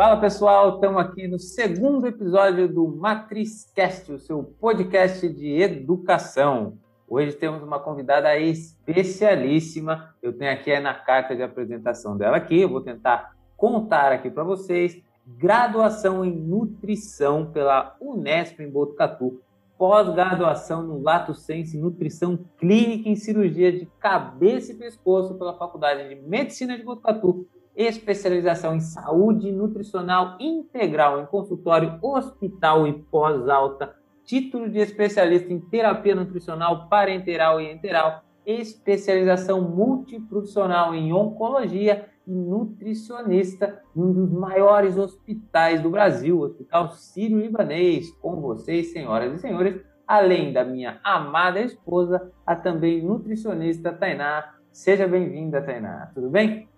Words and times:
Fala 0.00 0.16
pessoal, 0.16 0.76
estamos 0.76 0.98
aqui 0.98 1.28
no 1.28 1.38
segundo 1.38 2.06
episódio 2.06 2.66
do 2.66 2.88
MatrizCast, 2.88 4.10
o 4.10 4.18
seu 4.18 4.42
podcast 4.42 5.28
de 5.28 5.60
educação. 5.60 6.78
Hoje 7.06 7.34
temos 7.34 7.62
uma 7.62 7.78
convidada 7.78 8.34
especialíssima. 8.38 10.14
Eu 10.22 10.32
tenho 10.32 10.52
aqui 10.52 10.80
na 10.80 10.94
carta 10.94 11.36
de 11.36 11.42
apresentação 11.42 12.16
dela 12.16 12.38
aqui, 12.38 12.62
eu 12.62 12.70
vou 12.70 12.80
tentar 12.80 13.36
contar 13.58 14.10
aqui 14.10 14.30
para 14.30 14.42
vocês. 14.42 14.98
Graduação 15.26 16.24
em 16.24 16.34
Nutrição 16.34 17.52
pela 17.52 17.94
Unesp 18.00 18.58
em 18.58 18.70
Botucatu. 18.70 19.42
Pós-graduação 19.76 20.82
no 20.82 21.02
Lato 21.02 21.34
Sense 21.34 21.76
Nutrição 21.76 22.38
Clínica 22.56 23.06
em 23.06 23.16
Cirurgia 23.16 23.70
de 23.70 23.84
Cabeça 23.98 24.72
e 24.72 24.76
Pescoço 24.76 25.34
pela 25.34 25.58
Faculdade 25.58 26.08
de 26.08 26.14
Medicina 26.22 26.74
de 26.74 26.84
Botucatu 26.84 27.46
especialização 27.76 28.74
em 28.74 28.80
saúde 28.80 29.50
nutricional 29.52 30.36
integral 30.40 31.20
em 31.20 31.26
consultório 31.26 31.98
hospital 32.02 32.86
e 32.86 32.92
pós-alta, 32.92 33.94
título 34.24 34.68
de 34.68 34.78
especialista 34.78 35.52
em 35.52 35.60
terapia 35.60 36.14
nutricional 36.14 36.88
parenteral 36.88 37.60
e 37.60 37.72
enteral, 37.72 38.22
especialização 38.44 39.60
multiprofissional 39.60 40.94
em 40.94 41.12
oncologia 41.12 42.06
e 42.26 42.32
nutricionista 42.32 43.82
em 43.94 44.00
um 44.00 44.12
dos 44.12 44.32
maiores 44.32 44.96
hospitais 44.96 45.80
do 45.80 45.90
Brasil, 45.90 46.40
Hospital 46.40 46.90
Sírio-Libanês. 46.92 48.10
Com 48.20 48.40
vocês, 48.40 48.92
senhoras 48.92 49.34
e 49.34 49.38
senhores, 49.38 49.80
além 50.06 50.52
da 50.52 50.64
minha 50.64 51.00
amada 51.02 51.60
esposa, 51.60 52.30
a 52.46 52.54
também 52.54 53.02
nutricionista 53.02 53.92
Tainá. 53.92 54.54
Seja 54.70 55.06
bem-vinda, 55.08 55.60
Tainá. 55.60 56.10
Tudo 56.14 56.30
bem? 56.30 56.69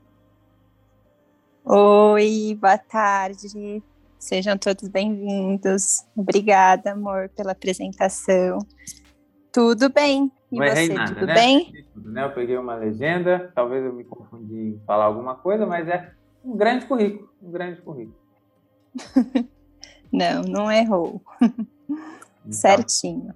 Oi, 1.64 2.58
boa 2.60 2.76
tarde. 2.76 3.80
Sejam 4.18 4.58
todos 4.58 4.88
bem-vindos. 4.88 6.04
Obrigada, 6.16 6.90
amor, 6.90 7.28
pela 7.28 7.52
apresentação. 7.52 8.58
Tudo 9.52 9.88
bem? 9.88 10.32
E 10.50 10.58
Não 10.58 10.66
você, 10.66 10.92
nada, 10.92 11.14
tudo 11.14 11.26
né? 11.26 11.34
bem? 11.34 11.72
Tudo, 11.94 12.10
né? 12.10 12.24
Eu 12.24 12.32
peguei 12.32 12.58
uma 12.58 12.74
legenda, 12.74 13.52
talvez 13.54 13.84
eu 13.84 13.92
me 13.92 14.02
confundi 14.02 14.74
em 14.74 14.82
falar 14.84 15.04
alguma 15.04 15.36
coisa, 15.36 15.64
mas 15.64 15.86
é 15.86 16.12
um 16.44 16.56
grande 16.56 16.84
currículo, 16.84 17.32
um 17.40 17.52
grande 17.52 17.80
currículo. 17.80 18.18
não, 20.12 20.42
não 20.42 20.72
errou. 20.72 21.22
Então, 21.40 22.50
Certinho. 22.50 23.32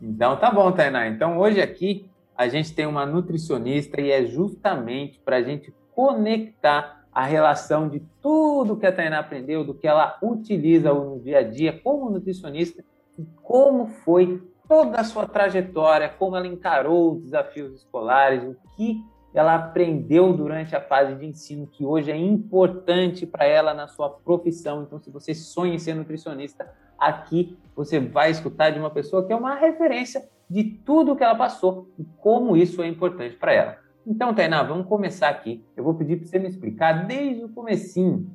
Então 0.00 0.36
tá 0.40 0.50
bom, 0.50 0.72
Tainá. 0.72 1.06
Então 1.06 1.38
hoje 1.38 1.60
aqui 1.60 2.10
a 2.36 2.48
gente 2.48 2.74
tem 2.74 2.84
uma 2.84 3.06
nutricionista 3.06 4.00
e 4.00 4.10
é 4.10 4.26
justamente 4.26 5.20
para 5.20 5.36
a 5.36 5.42
gente 5.42 5.72
conectar 5.94 7.01
a 7.12 7.24
relação 7.24 7.88
de 7.88 8.00
tudo 8.20 8.76
que 8.76 8.86
a 8.86 8.92
Tainá 8.92 9.18
aprendeu, 9.18 9.64
do 9.64 9.74
que 9.74 9.86
ela 9.86 10.16
utiliza 10.22 10.92
no 10.92 11.20
dia 11.20 11.38
a 11.38 11.42
dia 11.42 11.78
como 11.82 12.10
nutricionista 12.10 12.82
e 13.18 13.24
como 13.42 13.86
foi 13.86 14.42
toda 14.66 14.98
a 14.98 15.04
sua 15.04 15.26
trajetória, 15.26 16.08
como 16.08 16.36
ela 16.36 16.46
encarou 16.46 17.12
os 17.12 17.24
desafios 17.24 17.74
escolares, 17.74 18.42
o 18.42 18.56
que 18.76 19.02
ela 19.34 19.54
aprendeu 19.54 20.32
durante 20.32 20.76
a 20.76 20.80
fase 20.80 21.14
de 21.14 21.26
ensino 21.26 21.66
que 21.66 21.84
hoje 21.84 22.10
é 22.10 22.16
importante 22.16 23.26
para 23.26 23.44
ela 23.44 23.72
na 23.72 23.88
sua 23.88 24.08
profissão. 24.08 24.82
Então, 24.82 24.98
se 24.98 25.10
você 25.10 25.34
sonha 25.34 25.74
em 25.74 25.78
ser 25.78 25.94
nutricionista, 25.94 26.70
aqui 26.98 27.56
você 27.74 27.98
vai 27.98 28.30
escutar 28.30 28.70
de 28.70 28.78
uma 28.78 28.90
pessoa 28.90 29.26
que 29.26 29.32
é 29.32 29.36
uma 29.36 29.54
referência 29.54 30.28
de 30.48 30.64
tudo 30.64 31.16
que 31.16 31.24
ela 31.24 31.34
passou 31.34 31.88
e 31.98 32.04
como 32.18 32.56
isso 32.56 32.82
é 32.82 32.86
importante 32.86 33.36
para 33.36 33.52
ela. 33.52 33.81
Então, 34.06 34.34
Tainá, 34.34 34.62
vamos 34.64 34.86
começar 34.86 35.28
aqui. 35.28 35.64
Eu 35.76 35.84
vou 35.84 35.94
pedir 35.94 36.16
para 36.16 36.26
você 36.26 36.38
me 36.38 36.48
explicar 36.48 37.06
desde 37.06 37.44
o 37.44 37.48
comecinho 37.48 38.28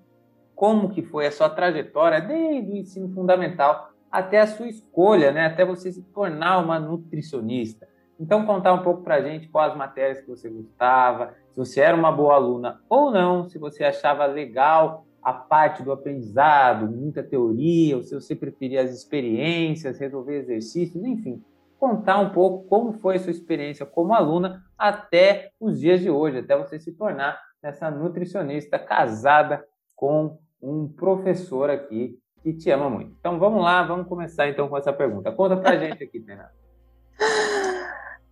como 0.55 0.89
que 0.89 1.01
foi 1.01 1.27
a 1.27 1.31
sua 1.31 1.49
trajetória, 1.49 2.21
desde 2.21 2.71
o 2.71 2.77
ensino 2.77 3.09
fundamental 3.09 3.91
até 4.09 4.39
a 4.39 4.47
sua 4.47 4.67
escolha, 4.67 5.31
né? 5.31 5.45
até 5.45 5.65
você 5.65 5.91
se 5.91 6.01
tornar 6.01 6.59
uma 6.59 6.79
nutricionista. 6.79 7.87
Então, 8.19 8.45
contar 8.45 8.73
um 8.73 8.81
pouco 8.81 9.03
para 9.03 9.15
a 9.15 9.21
gente 9.21 9.49
quais 9.49 9.75
matérias 9.75 10.21
que 10.21 10.29
você 10.29 10.49
gostava, 10.49 11.35
se 11.51 11.57
você 11.59 11.81
era 11.81 11.95
uma 11.95 12.11
boa 12.11 12.35
aluna 12.35 12.81
ou 12.89 13.11
não, 13.11 13.47
se 13.47 13.59
você 13.59 13.83
achava 13.83 14.25
legal 14.25 15.05
a 15.21 15.33
parte 15.33 15.83
do 15.83 15.91
aprendizado, 15.91 16.87
muita 16.87 17.21
teoria, 17.21 17.97
ou 17.97 18.03
se 18.03 18.15
você 18.15 18.33
preferia 18.33 18.81
as 18.81 18.91
experiências, 18.91 19.99
resolver 19.99 20.37
exercícios, 20.37 21.03
enfim 21.03 21.43
contar 21.79 22.19
um 22.19 22.29
pouco 22.29 22.67
como 22.67 22.93
foi 22.93 23.15
a 23.15 23.19
sua 23.19 23.31
experiência 23.31 23.85
como 23.85 24.13
aluna 24.13 24.63
até 24.77 25.51
os 25.59 25.79
dias 25.79 26.01
de 26.01 26.09
hoje, 26.09 26.39
até 26.39 26.57
você 26.57 26.79
se 26.79 26.91
tornar 26.91 27.39
essa 27.61 27.89
nutricionista 27.89 28.77
casada 28.77 29.63
com 29.95 30.37
um 30.61 30.87
professor 30.87 31.69
aqui 31.69 32.19
que 32.41 32.53
te 32.53 32.69
ama 32.69 32.89
muito. 32.89 33.15
Então 33.19 33.39
vamos 33.39 33.61
lá, 33.61 33.83
vamos 33.83 34.07
começar 34.07 34.47
então 34.47 34.67
com 34.67 34.77
essa 34.77 34.93
pergunta. 34.93 35.31
Conta 35.31 35.57
pra 35.57 35.77
gente 35.79 36.03
aqui, 36.03 36.19
Fernanda. 36.21 36.51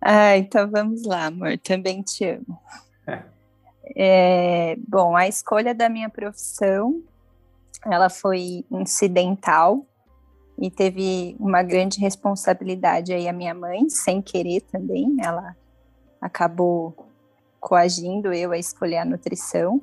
Ah, 0.00 0.36
então 0.36 0.70
vamos 0.70 1.04
lá, 1.04 1.26
amor, 1.26 1.58
também 1.58 2.02
te 2.02 2.24
amo. 2.24 2.58
É, 3.94 4.74
bom, 4.88 5.14
a 5.14 5.28
escolha 5.28 5.72
da 5.72 5.88
minha 5.88 6.10
profissão, 6.10 7.04
ela 7.84 8.10
foi 8.10 8.64
incidental, 8.68 9.86
e 10.58 10.70
teve 10.70 11.36
uma 11.38 11.62
grande 11.62 12.00
responsabilidade 12.00 13.12
aí 13.12 13.28
a 13.28 13.32
minha 13.32 13.54
mãe, 13.54 13.88
sem 13.90 14.22
querer 14.22 14.62
também, 14.62 15.16
ela 15.20 15.54
acabou 16.20 16.94
coagindo 17.60 18.32
eu 18.32 18.52
a 18.52 18.58
escolher 18.58 18.98
a 18.98 19.04
nutrição. 19.04 19.80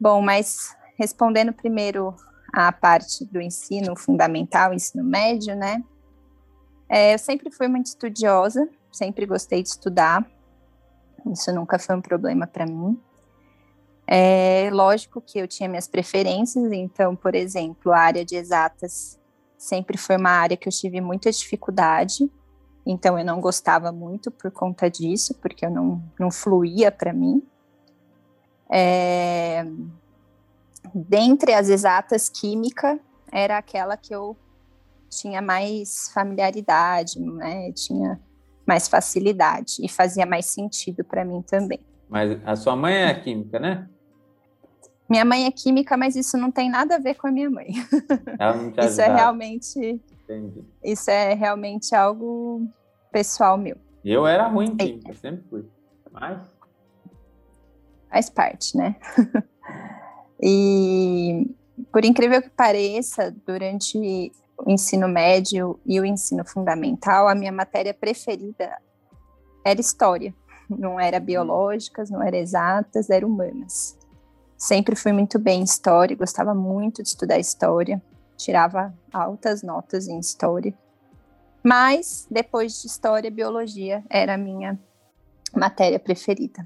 Bom, 0.00 0.20
mas 0.20 0.74
respondendo 0.96 1.52
primeiro 1.52 2.14
a 2.52 2.72
parte 2.72 3.24
do 3.24 3.40
ensino 3.40 3.96
fundamental, 3.96 4.74
ensino 4.74 5.04
médio, 5.04 5.54
né? 5.54 5.82
É, 6.88 7.14
eu 7.14 7.18
sempre 7.18 7.50
fui 7.50 7.68
muito 7.68 7.86
estudiosa, 7.86 8.68
sempre 8.90 9.24
gostei 9.24 9.62
de 9.62 9.70
estudar, 9.70 10.28
isso 11.30 11.52
nunca 11.52 11.78
foi 11.78 11.96
um 11.96 12.02
problema 12.02 12.46
para 12.46 12.66
mim. 12.66 13.00
É 14.06 14.68
lógico 14.72 15.20
que 15.20 15.38
eu 15.38 15.46
tinha 15.46 15.68
minhas 15.68 15.86
preferências, 15.86 16.70
então, 16.72 17.14
por 17.14 17.34
exemplo, 17.34 17.92
a 17.92 17.98
área 17.98 18.24
de 18.24 18.34
exatas 18.34 19.18
sempre 19.62 19.96
foi 19.96 20.16
uma 20.16 20.30
área 20.30 20.56
que 20.56 20.68
eu 20.68 20.72
tive 20.72 21.00
muita 21.00 21.30
dificuldade, 21.30 22.28
então 22.84 23.16
eu 23.16 23.24
não 23.24 23.40
gostava 23.40 23.92
muito 23.92 24.28
por 24.28 24.50
conta 24.50 24.90
disso, 24.90 25.34
porque 25.40 25.64
eu 25.64 25.70
não, 25.70 26.02
não 26.18 26.32
fluía 26.32 26.90
para 26.90 27.12
mim. 27.12 27.40
É, 28.68 29.64
dentre 30.92 31.54
as 31.54 31.68
exatas, 31.68 32.28
química 32.28 32.98
era 33.30 33.56
aquela 33.56 33.96
que 33.96 34.12
eu 34.12 34.36
tinha 35.08 35.40
mais 35.40 36.10
familiaridade, 36.12 37.20
né? 37.20 37.70
tinha 37.70 38.20
mais 38.66 38.88
facilidade 38.88 39.76
e 39.80 39.88
fazia 39.88 40.26
mais 40.26 40.46
sentido 40.46 41.04
para 41.04 41.24
mim 41.24 41.40
também. 41.40 41.78
Mas 42.08 42.36
a 42.44 42.56
sua 42.56 42.74
mãe 42.74 42.94
é 42.94 43.14
química, 43.14 43.60
né? 43.60 43.88
Minha 45.12 45.26
mãe 45.26 45.44
é 45.44 45.50
química, 45.50 45.94
mas 45.94 46.16
isso 46.16 46.38
não 46.38 46.50
tem 46.50 46.70
nada 46.70 46.94
a 46.94 46.98
ver 46.98 47.16
com 47.16 47.26
a 47.26 47.30
minha 47.30 47.50
mãe. 47.50 47.66
isso 48.82 48.98
é 48.98 49.14
realmente. 49.14 50.00
Entendi. 50.24 50.64
Isso 50.82 51.10
é 51.10 51.34
realmente 51.34 51.94
algo 51.94 52.66
pessoal 53.10 53.58
meu. 53.58 53.76
Eu 54.02 54.26
era 54.26 54.48
ruim 54.48 54.68
em 54.68 54.76
química, 54.78 55.10
é. 55.10 55.14
sempre 55.14 55.44
fui. 55.50 55.66
Mas. 56.10 56.40
Faz 58.08 58.30
parte, 58.30 58.74
né? 58.74 58.96
e 60.42 61.46
por 61.92 62.06
incrível 62.06 62.40
que 62.40 62.48
pareça, 62.48 63.36
durante 63.46 63.98
o 64.56 64.70
ensino 64.70 65.08
médio 65.08 65.78
e 65.84 66.00
o 66.00 66.06
ensino 66.06 66.42
fundamental, 66.42 67.28
a 67.28 67.34
minha 67.34 67.52
matéria 67.52 67.92
preferida 67.92 68.78
era 69.62 69.78
história. 69.78 70.34
Não 70.70 70.98
era 70.98 71.20
biológicas, 71.20 72.08
não 72.08 72.22
era 72.22 72.38
exatas, 72.38 73.10
era 73.10 73.26
humanas. 73.26 74.00
Sempre 74.62 74.94
fui 74.94 75.10
muito 75.10 75.40
bem 75.40 75.62
em 75.62 75.64
história, 75.64 76.16
gostava 76.16 76.54
muito 76.54 77.02
de 77.02 77.08
estudar 77.08 77.36
história, 77.36 78.00
tirava 78.36 78.94
altas 79.12 79.60
notas 79.60 80.06
em 80.06 80.20
história. 80.20 80.72
Mas 81.64 82.28
depois 82.30 82.80
de 82.80 82.86
história, 82.86 83.28
biologia 83.28 84.04
era 84.08 84.34
a 84.34 84.38
minha 84.38 84.78
matéria 85.52 85.98
preferida. 85.98 86.64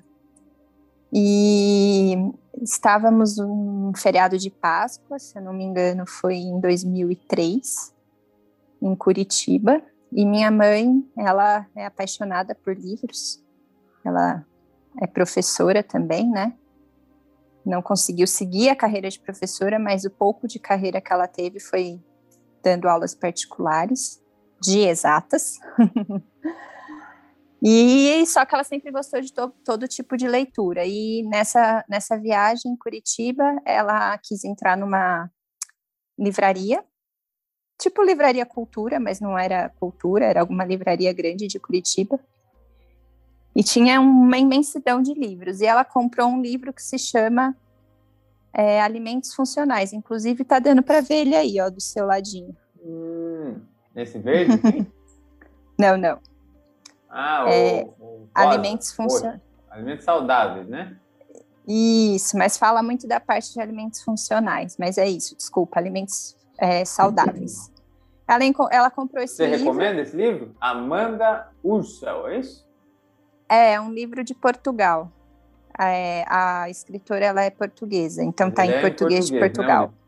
E 1.10 2.16
estávamos 2.60 3.38
um 3.38 3.90
feriado 3.96 4.36
de 4.36 4.50
Páscoa, 4.50 5.18
se 5.18 5.38
eu 5.38 5.42
não 5.42 5.54
me 5.54 5.64
engano, 5.64 6.06
foi 6.06 6.34
em 6.34 6.60
2003, 6.60 7.94
em 8.82 8.94
Curitiba. 8.94 9.80
E 10.12 10.26
minha 10.26 10.50
mãe, 10.50 11.02
ela 11.16 11.66
é 11.74 11.86
apaixonada 11.86 12.54
por 12.54 12.76
livros. 12.76 13.42
Ela 14.04 14.44
é 15.00 15.06
professora 15.06 15.82
também, 15.82 16.28
né? 16.28 16.52
Não 17.66 17.82
conseguiu 17.82 18.26
seguir 18.26 18.68
a 18.68 18.76
carreira 18.76 19.10
de 19.10 19.18
professora, 19.18 19.78
mas 19.78 20.04
o 20.04 20.10
pouco 20.10 20.46
de 20.46 20.58
carreira 20.58 21.00
que 21.00 21.12
ela 21.12 21.26
teve 21.26 21.60
foi 21.60 22.00
dando 22.62 22.88
aulas 22.88 23.14
particulares 23.14 24.22
de 24.62 24.80
exatas. 24.80 25.58
E 27.62 28.24
só 28.26 28.44
que 28.44 28.54
ela 28.54 28.62
sempre 28.62 28.92
gostou 28.92 29.20
de 29.20 29.32
to, 29.32 29.52
todo 29.64 29.88
tipo 29.88 30.16
de 30.16 30.28
leitura. 30.28 30.84
E 30.84 31.22
nessa, 31.24 31.84
nessa 31.88 32.16
viagem 32.16 32.70
em 32.70 32.76
Curitiba, 32.76 33.60
ela 33.64 34.16
quis 34.18 34.44
entrar 34.44 34.76
numa 34.76 35.28
livraria, 36.18 36.84
tipo 37.80 38.02
livraria 38.02 38.46
cultura, 38.46 39.00
mas 39.00 39.20
não 39.20 39.38
era 39.38 39.68
cultura, 39.80 40.26
era 40.26 40.40
alguma 40.40 40.64
livraria 40.64 41.12
grande 41.12 41.46
de 41.46 41.58
Curitiba. 41.58 42.20
E 43.56 43.64
tinha 43.64 44.02
uma 44.02 44.36
imensidão 44.36 45.00
de 45.00 45.14
livros. 45.14 45.62
E 45.62 45.64
ela 45.64 45.82
comprou 45.82 46.28
um 46.28 46.42
livro 46.42 46.74
que 46.74 46.82
se 46.82 46.98
chama 46.98 47.56
é, 48.52 48.82
Alimentos 48.82 49.34
Funcionais. 49.34 49.94
Inclusive, 49.94 50.44
tá 50.44 50.58
dando 50.58 50.82
para 50.82 51.00
ver 51.00 51.22
ele 51.22 51.34
aí, 51.34 51.58
ó, 51.58 51.70
do 51.70 51.80
seu 51.80 52.04
ladinho. 52.04 52.54
Hum, 52.84 53.58
esse 53.94 54.18
verde? 54.18 54.60
não, 55.80 55.96
não. 55.96 56.18
Ah, 57.08 57.46
é, 57.48 57.84
o, 57.98 58.04
o 58.04 58.28
alimentos 58.34 58.92
funcionais. 58.92 59.40
Alimentos 59.70 60.04
saudáveis, 60.04 60.68
né? 60.68 60.94
Isso, 61.66 62.36
mas 62.36 62.58
fala 62.58 62.82
muito 62.82 63.08
da 63.08 63.18
parte 63.18 63.54
de 63.54 63.60
alimentos 63.62 64.02
funcionais. 64.02 64.76
Mas 64.78 64.98
é 64.98 65.08
isso, 65.08 65.34
desculpa, 65.34 65.80
alimentos 65.80 66.36
é, 66.58 66.84
saudáveis. 66.84 67.72
Ela, 68.28 68.44
ela 68.70 68.90
comprou 68.90 69.24
esse 69.24 69.36
Você 69.36 69.46
livro. 69.46 69.60
Você 69.60 69.64
recomenda 69.64 70.02
esse 70.02 70.14
livro? 70.14 70.54
Amanda 70.60 71.48
Ursel, 71.64 72.28
é 72.28 72.40
isso? 72.40 72.65
É, 73.48 73.74
é 73.74 73.80
um 73.80 73.92
livro 73.92 74.22
de 74.24 74.34
Portugal. 74.34 75.10
É, 75.78 76.24
a 76.28 76.70
escritora 76.70 77.26
ela 77.26 77.42
é 77.42 77.50
portuguesa, 77.50 78.24
então 78.24 78.48
está 78.48 78.64
em 78.64 78.70
é 78.70 78.80
português, 78.80 79.26
português, 79.26 79.26
de 79.26 79.38
Portugal. 79.38 79.86
Não? 79.88 80.06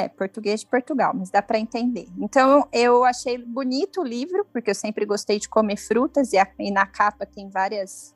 É, 0.00 0.08
português 0.08 0.60
de 0.60 0.66
Portugal, 0.66 1.12
mas 1.14 1.30
dá 1.30 1.42
para 1.42 1.58
entender. 1.58 2.06
Então, 2.18 2.68
eu 2.72 3.04
achei 3.04 3.38
bonito 3.38 4.02
o 4.02 4.04
livro, 4.04 4.46
porque 4.52 4.70
eu 4.70 4.74
sempre 4.74 5.04
gostei 5.04 5.38
de 5.38 5.48
comer 5.48 5.76
frutas, 5.76 6.32
e, 6.32 6.38
a, 6.38 6.46
e 6.58 6.70
na 6.70 6.86
capa 6.86 7.26
tem 7.26 7.48
várias. 7.48 8.14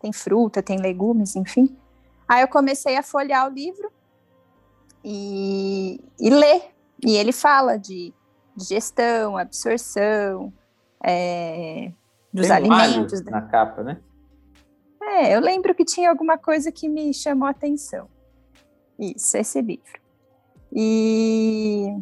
Tem 0.00 0.12
fruta, 0.12 0.62
tem 0.62 0.78
legumes, 0.78 1.34
enfim. 1.34 1.76
Aí 2.28 2.42
eu 2.42 2.48
comecei 2.48 2.96
a 2.96 3.02
folhear 3.02 3.48
o 3.48 3.52
livro 3.52 3.90
e, 5.02 6.00
e 6.20 6.30
ler. 6.30 6.74
E 7.04 7.16
ele 7.16 7.32
fala 7.32 7.78
de 7.78 8.12
digestão, 8.54 9.36
absorção, 9.38 10.52
é, 11.02 11.92
dos 12.32 12.46
Tem 12.46 12.56
alimentos. 12.56 13.22
na 13.24 13.42
capa, 13.42 13.82
né? 13.82 14.00
É, 15.00 15.34
eu 15.34 15.40
lembro 15.40 15.74
que 15.74 15.84
tinha 15.84 16.10
alguma 16.10 16.36
coisa 16.36 16.70
que 16.70 16.88
me 16.88 17.12
chamou 17.14 17.46
a 17.46 17.50
atenção. 17.50 18.08
Isso, 18.98 19.36
esse 19.36 19.60
livro. 19.62 20.00
E, 20.72 21.96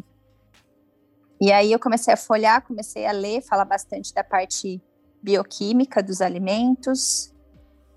e 1.39 1.51
aí 1.51 1.71
eu 1.71 1.79
comecei 1.79 2.13
a 2.13 2.17
folhar, 2.17 2.65
comecei 2.65 3.05
a 3.05 3.11
ler, 3.11 3.41
fala 3.41 3.63
bastante 3.63 4.13
da 4.13 4.23
parte 4.23 4.81
bioquímica 5.21 6.03
dos 6.03 6.21
alimentos, 6.21 7.33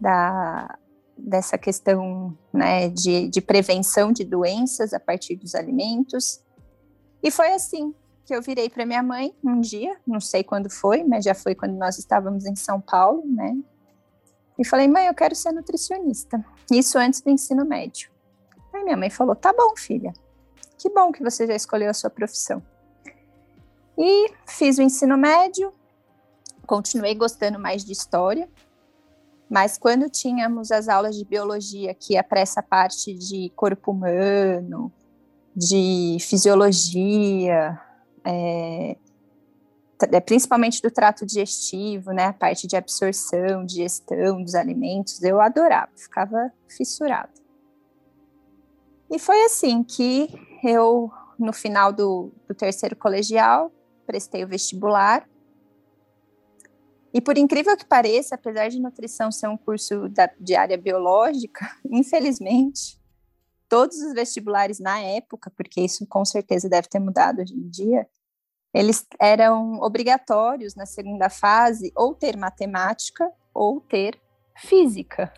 da, 0.01 0.79
dessa 1.17 1.59
questão 1.59 2.37
né, 2.53 2.89
de, 2.89 3.29
de 3.29 3.41
prevenção 3.41 4.13
de 4.13 4.25
doenças 4.25 4.93
a 4.93 5.01
partir 5.01 5.37
dos 5.37 5.55
alimentos. 5.55 6.41
E 7.23 7.31
foi 7.31 7.53
assim 7.53 7.95
que 8.31 8.37
eu 8.37 8.41
virei 8.41 8.71
para 8.71 8.87
minha 8.87 9.03
mãe 9.03 9.35
um 9.43 9.61
dia, 9.61 9.97
não 10.07 10.21
sei 10.21 10.45
quando 10.45 10.71
foi, 10.71 11.03
mas 11.03 11.25
já 11.25 11.35
foi 11.35 11.53
quando 11.53 11.73
nós 11.73 11.99
estávamos 11.99 12.47
em 12.47 12.55
São 12.55 12.81
Paulo, 12.81 13.25
né? 13.27 13.57
E 14.57 14.65
falei, 14.65 14.87
mãe, 14.87 15.09
eu 15.09 15.15
quero 15.15 15.35
ser 15.35 15.51
nutricionista. 15.51 16.45
Isso 16.71 16.97
antes 16.97 17.21
do 17.23 17.29
ensino 17.29 17.65
médio. 17.65 18.09
Aí 18.73 18.85
minha 18.85 18.97
mãe 18.97 19.11
falou: 19.11 19.35
tá 19.35 19.53
bom, 19.53 19.75
filha. 19.77 20.13
Que 20.79 20.89
bom 20.89 21.11
que 21.11 21.25
você 21.25 21.45
já 21.45 21.57
escolheu 21.57 21.91
a 21.91 21.93
sua 21.93 22.09
profissão. 22.09 22.63
E 23.99 24.31
fiz 24.47 24.79
o 24.79 24.83
ensino 24.83 25.19
médio, 25.19 25.73
continuei 26.69 27.17
gostando 27.17 27.59
mais 27.59 27.85
de 27.85 27.91
história, 27.91 28.49
mas 29.49 29.77
quando 29.77 30.09
tínhamos 30.09 30.71
as 30.71 30.89
aulas 30.89 31.17
de 31.17 31.25
biologia, 31.25 31.93
que 31.95 32.13
ia 32.13 32.23
para 32.23 32.39
essa 32.39 32.63
parte 32.63 33.13
de 33.13 33.51
corpo 33.57 33.91
humano, 33.91 34.93
de 35.57 36.17
fisiologia, 36.21 37.90
é, 38.25 38.97
é, 40.13 40.21
principalmente 40.21 40.81
do 40.81 40.91
trato 40.91 41.27
digestivo, 41.27 42.13
né, 42.13 42.27
a 42.27 42.33
parte 42.33 42.67
de 42.67 42.77
absorção, 42.77 43.65
digestão 43.65 44.43
dos 44.43 44.55
alimentos, 44.55 45.23
eu 45.23 45.41
adorava, 45.41 45.91
ficava 45.97 46.53
fissurada. 46.69 47.33
E 49.11 49.19
foi 49.19 49.45
assim 49.45 49.83
que 49.83 50.29
eu, 50.63 51.11
no 51.39 51.53
final 51.53 51.93
do, 51.93 52.33
do 52.47 52.55
terceiro 52.55 52.95
colegial, 52.95 53.73
prestei 54.07 54.45
o 54.45 54.49
vestibular. 54.49 55.29
E 57.13 57.21
por 57.21 57.37
incrível 57.37 57.77
que 57.77 57.85
pareça, 57.85 58.37
apesar 58.37 58.69
de 58.69 58.81
nutrição 58.81 59.33
ser 59.33 59.49
um 59.49 59.57
curso 59.57 60.09
da, 60.09 60.31
de 60.39 60.55
área 60.55 60.79
biológica, 60.79 61.69
infelizmente, 61.91 63.00
todos 63.71 63.97
os 63.99 64.13
vestibulares 64.13 64.81
na 64.81 64.99
época, 64.99 65.51
porque 65.57 65.81
isso 65.81 66.05
com 66.07 66.25
certeza 66.25 66.69
deve 66.69 66.89
ter 66.89 66.99
mudado 66.99 67.41
hoje 67.41 67.55
em 67.55 67.69
dia, 67.71 68.07
eles 68.75 69.07
eram 69.19 69.81
obrigatórios 69.81 70.75
na 70.75 70.85
segunda 70.85 71.31
fase 71.31 71.93
ou 71.97 72.13
ter 72.13 72.37
matemática 72.37 73.31
ou 73.55 73.81
ter 73.81 74.19
física. 74.57 75.33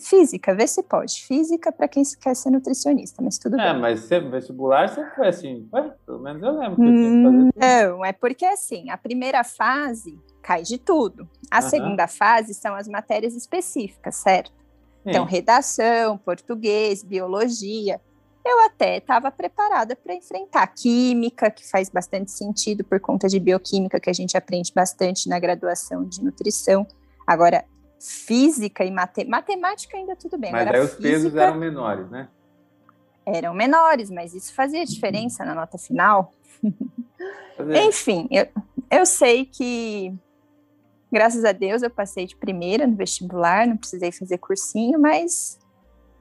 Física, 0.00 0.54
vê 0.54 0.66
se 0.66 0.82
pode. 0.82 1.20
Física 1.26 1.72
para 1.72 1.88
quem 1.88 2.02
quer 2.20 2.34
ser 2.36 2.50
nutricionista, 2.50 3.20
mas 3.20 3.38
tudo 3.38 3.60
é, 3.60 3.72
bem. 3.72 3.80
mas 3.80 4.08
vestibular 4.08 4.88
sempre 4.88 5.14
foi 5.16 5.28
assim, 5.28 5.66
foi? 5.68 5.90
pelo 6.06 6.20
menos 6.20 6.42
eu 6.42 6.52
lembro. 6.56 6.76
Que 6.76 6.82
hum, 6.82 7.50
não, 7.56 8.04
é 8.04 8.12
porque 8.12 8.44
assim, 8.44 8.88
a 8.88 8.96
primeira 8.96 9.42
fase 9.42 10.18
cai 10.42 10.62
de 10.62 10.78
tudo. 10.78 11.28
A 11.50 11.56
uhum. 11.56 11.68
segunda 11.68 12.06
fase 12.06 12.54
são 12.54 12.74
as 12.74 12.86
matérias 12.86 13.34
específicas, 13.34 14.16
certo? 14.16 14.52
Então, 15.04 15.24
redação, 15.24 16.18
português, 16.18 17.02
biologia. 17.02 18.00
Eu 18.44 18.60
até 18.64 18.98
estava 18.98 19.30
preparada 19.30 19.94
para 19.94 20.14
enfrentar 20.14 20.66
química, 20.68 21.50
que 21.50 21.68
faz 21.68 21.88
bastante 21.88 22.30
sentido 22.30 22.84
por 22.84 22.98
conta 23.00 23.28
de 23.28 23.38
bioquímica, 23.38 24.00
que 24.00 24.08
a 24.08 24.12
gente 24.12 24.36
aprende 24.36 24.72
bastante 24.74 25.28
na 25.28 25.38
graduação 25.38 26.04
de 26.04 26.22
nutrição. 26.22 26.86
Agora, 27.26 27.64
física 28.00 28.84
e 28.84 28.90
mate... 28.90 29.24
matemática 29.24 29.96
ainda 29.96 30.16
tudo 30.16 30.38
bem. 30.38 30.52
Mas 30.52 30.62
Agora, 30.62 30.78
aí 30.78 30.84
os 30.84 30.94
física, 30.94 31.10
pesos 31.10 31.34
eram 31.34 31.56
menores, 31.56 32.10
né? 32.10 32.28
Eram 33.26 33.52
menores, 33.52 34.10
mas 34.10 34.34
isso 34.34 34.54
fazia 34.54 34.84
diferença 34.86 35.44
na 35.44 35.54
nota 35.54 35.76
final. 35.76 36.32
Enfim, 37.86 38.26
eu, 38.30 38.46
eu 38.90 39.04
sei 39.04 39.44
que 39.44 40.14
Graças 41.10 41.44
a 41.44 41.52
Deus 41.52 41.82
eu 41.82 41.90
passei 41.90 42.26
de 42.26 42.36
primeira 42.36 42.86
no 42.86 42.94
vestibular, 42.94 43.66
não 43.66 43.76
precisei 43.76 44.12
fazer 44.12 44.38
cursinho, 44.38 45.00
mas 45.00 45.58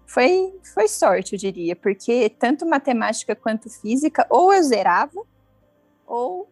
foi, 0.06 0.54
foi 0.74 0.88
sorte, 0.88 1.34
eu 1.34 1.40
diria, 1.40 1.76
porque 1.76 2.30
tanto 2.30 2.66
matemática 2.66 3.36
quanto 3.36 3.70
física, 3.70 4.26
ou 4.30 4.54
eu 4.54 4.64
zerava, 4.64 5.22
ou 6.06 6.50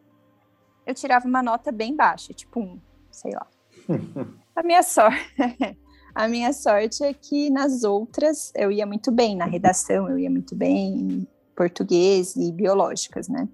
eu 0.86 0.94
tirava 0.94 1.26
uma 1.26 1.42
nota 1.42 1.72
bem 1.72 1.96
baixa, 1.96 2.34
tipo 2.34 2.60
um, 2.60 2.80
sei 3.10 3.32
lá. 3.34 3.48
a 4.56 4.64
minha 4.64 4.84
sorte. 4.84 5.36
A 6.16 6.30
minha 6.30 6.54
sorte 6.54 7.04
é 7.04 7.14
que 7.14 7.50
nas 7.50 7.84
outras 7.84 8.50
eu 8.56 8.72
ia 8.72 8.86
muito 8.86 9.12
bem, 9.12 9.36
na 9.36 9.44
redação 9.44 10.10
eu 10.10 10.18
ia 10.18 10.30
muito 10.30 10.56
bem, 10.56 10.94
em 10.98 11.28
português 11.54 12.38
e 12.38 12.54
biológicas, 12.54 13.28
né? 13.28 13.50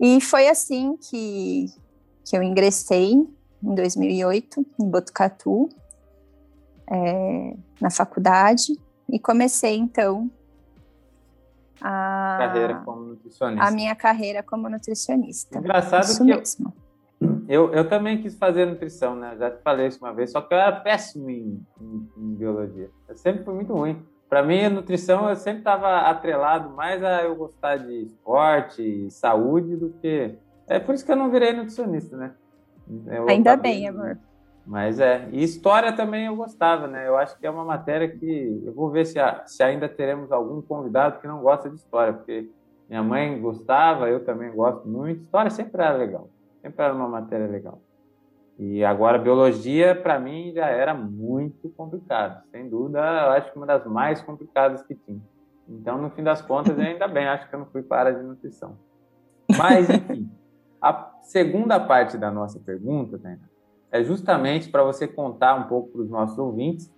E 0.00 0.20
foi 0.20 0.48
assim 0.48 0.96
que, 0.96 1.66
que 2.24 2.36
eu 2.36 2.42
ingressei 2.42 3.12
em 3.12 3.74
2008 3.74 4.66
em 4.80 4.90
Botucatu, 4.90 5.68
é, 6.90 7.56
na 7.80 7.90
faculdade, 7.90 8.78
e 9.08 9.18
comecei 9.18 9.76
então 9.76 10.30
a, 11.80 12.36
carreira 12.38 12.74
como 12.84 13.02
nutricionista. 13.02 13.66
a 13.66 13.70
minha 13.70 13.94
carreira 13.94 14.42
como 14.42 14.68
nutricionista. 14.68 15.58
Engraçado 15.58 16.04
isso 16.04 16.24
que 16.24 16.24
mesmo. 16.24 16.72
Eu, 17.20 17.44
eu, 17.48 17.72
eu, 17.72 17.88
também 17.88 18.20
quis 18.20 18.36
fazer 18.36 18.66
nutrição, 18.66 19.14
né? 19.14 19.36
Já 19.38 19.50
te 19.50 19.62
falei 19.62 19.86
isso 19.86 19.98
uma 19.98 20.12
vez, 20.12 20.32
só 20.32 20.40
que 20.40 20.52
eu 20.52 20.58
era 20.58 20.72
péssimo 20.72 21.30
em, 21.30 21.64
em, 21.80 22.08
em 22.16 22.34
biologia. 22.34 22.90
Eu 23.08 23.16
sempre 23.16 23.44
fui 23.44 23.54
muito 23.54 23.72
ruim. 23.72 24.02
Para 24.28 24.42
mim, 24.42 24.64
a 24.64 24.70
nutrição 24.70 25.28
eu 25.28 25.36
sempre 25.36 25.58
estava 25.58 26.08
atrelado 26.08 26.70
mais 26.70 27.02
a 27.04 27.22
eu 27.22 27.36
gostar 27.36 27.76
de 27.76 28.04
esporte 28.04 28.82
e 28.82 29.10
saúde 29.10 29.76
do 29.76 29.90
que 30.00 30.36
é 30.76 30.80
por 30.80 30.94
isso 30.94 31.04
que 31.04 31.12
eu 31.12 31.16
não 31.16 31.30
virei 31.30 31.52
nutricionista, 31.52 32.16
né? 32.16 32.34
Eu 33.06 33.28
Ainda 33.28 33.56
bem, 33.56 33.88
amor. 33.88 34.18
Mas 34.66 35.00
é, 35.00 35.28
e 35.32 35.42
história 35.42 35.92
também 35.92 36.26
eu 36.26 36.36
gostava, 36.36 36.86
né? 36.86 37.06
Eu 37.06 37.16
acho 37.16 37.38
que 37.38 37.46
é 37.46 37.50
uma 37.50 37.64
matéria 37.64 38.08
que 38.08 38.62
eu 38.64 38.72
vou 38.72 38.90
ver 38.90 39.06
se, 39.06 39.18
se 39.46 39.62
ainda 39.62 39.88
teremos 39.88 40.30
algum 40.30 40.62
convidado 40.62 41.20
que 41.20 41.26
não 41.26 41.40
gosta 41.40 41.68
de 41.68 41.76
história, 41.76 42.12
porque 42.12 42.48
minha 42.88 43.02
mãe 43.02 43.40
gostava, 43.40 44.08
eu 44.08 44.24
também 44.24 44.52
gosto 44.54 44.86
muito. 44.86 45.22
História 45.22 45.50
sempre 45.50 45.82
era 45.82 45.96
legal, 45.96 46.28
sempre 46.60 46.84
era 46.84 46.94
uma 46.94 47.08
matéria 47.08 47.46
legal. 47.46 47.80
E 48.58 48.84
agora 48.84 49.18
biologia 49.18 49.94
para 49.94 50.20
mim 50.20 50.52
já 50.52 50.66
era 50.66 50.94
muito 50.94 51.68
complicado, 51.70 52.44
sem 52.50 52.68
dúvida, 52.68 52.98
eu 52.98 53.30
acho 53.30 53.50
que 53.50 53.56
uma 53.56 53.66
das 53.66 53.84
mais 53.86 54.22
complicadas 54.22 54.82
que 54.82 54.94
tinha. 54.94 55.20
Então, 55.68 55.96
no 55.96 56.10
fim 56.10 56.22
das 56.22 56.42
contas, 56.42 56.78
ainda 56.78 57.08
bem, 57.08 57.26
acho 57.26 57.48
que 57.48 57.54
eu 57.54 57.60
não 57.60 57.66
fui 57.66 57.82
para 57.82 57.96
a 57.96 58.00
área 58.12 58.20
de 58.20 58.26
nutrição. 58.26 58.76
Mas 59.56 59.88
enfim, 59.88 60.30
A 60.82 61.12
segunda 61.22 61.78
parte 61.78 62.18
da 62.18 62.28
nossa 62.28 62.58
pergunta, 62.58 63.16
Tainá, 63.16 63.48
é 63.92 64.02
justamente 64.02 64.68
para 64.68 64.82
você 64.82 65.06
contar 65.06 65.54
um 65.54 65.68
pouco 65.68 65.92
para 65.92 66.00
os 66.00 66.10
nossos 66.10 66.36
ouvintes 66.36 66.92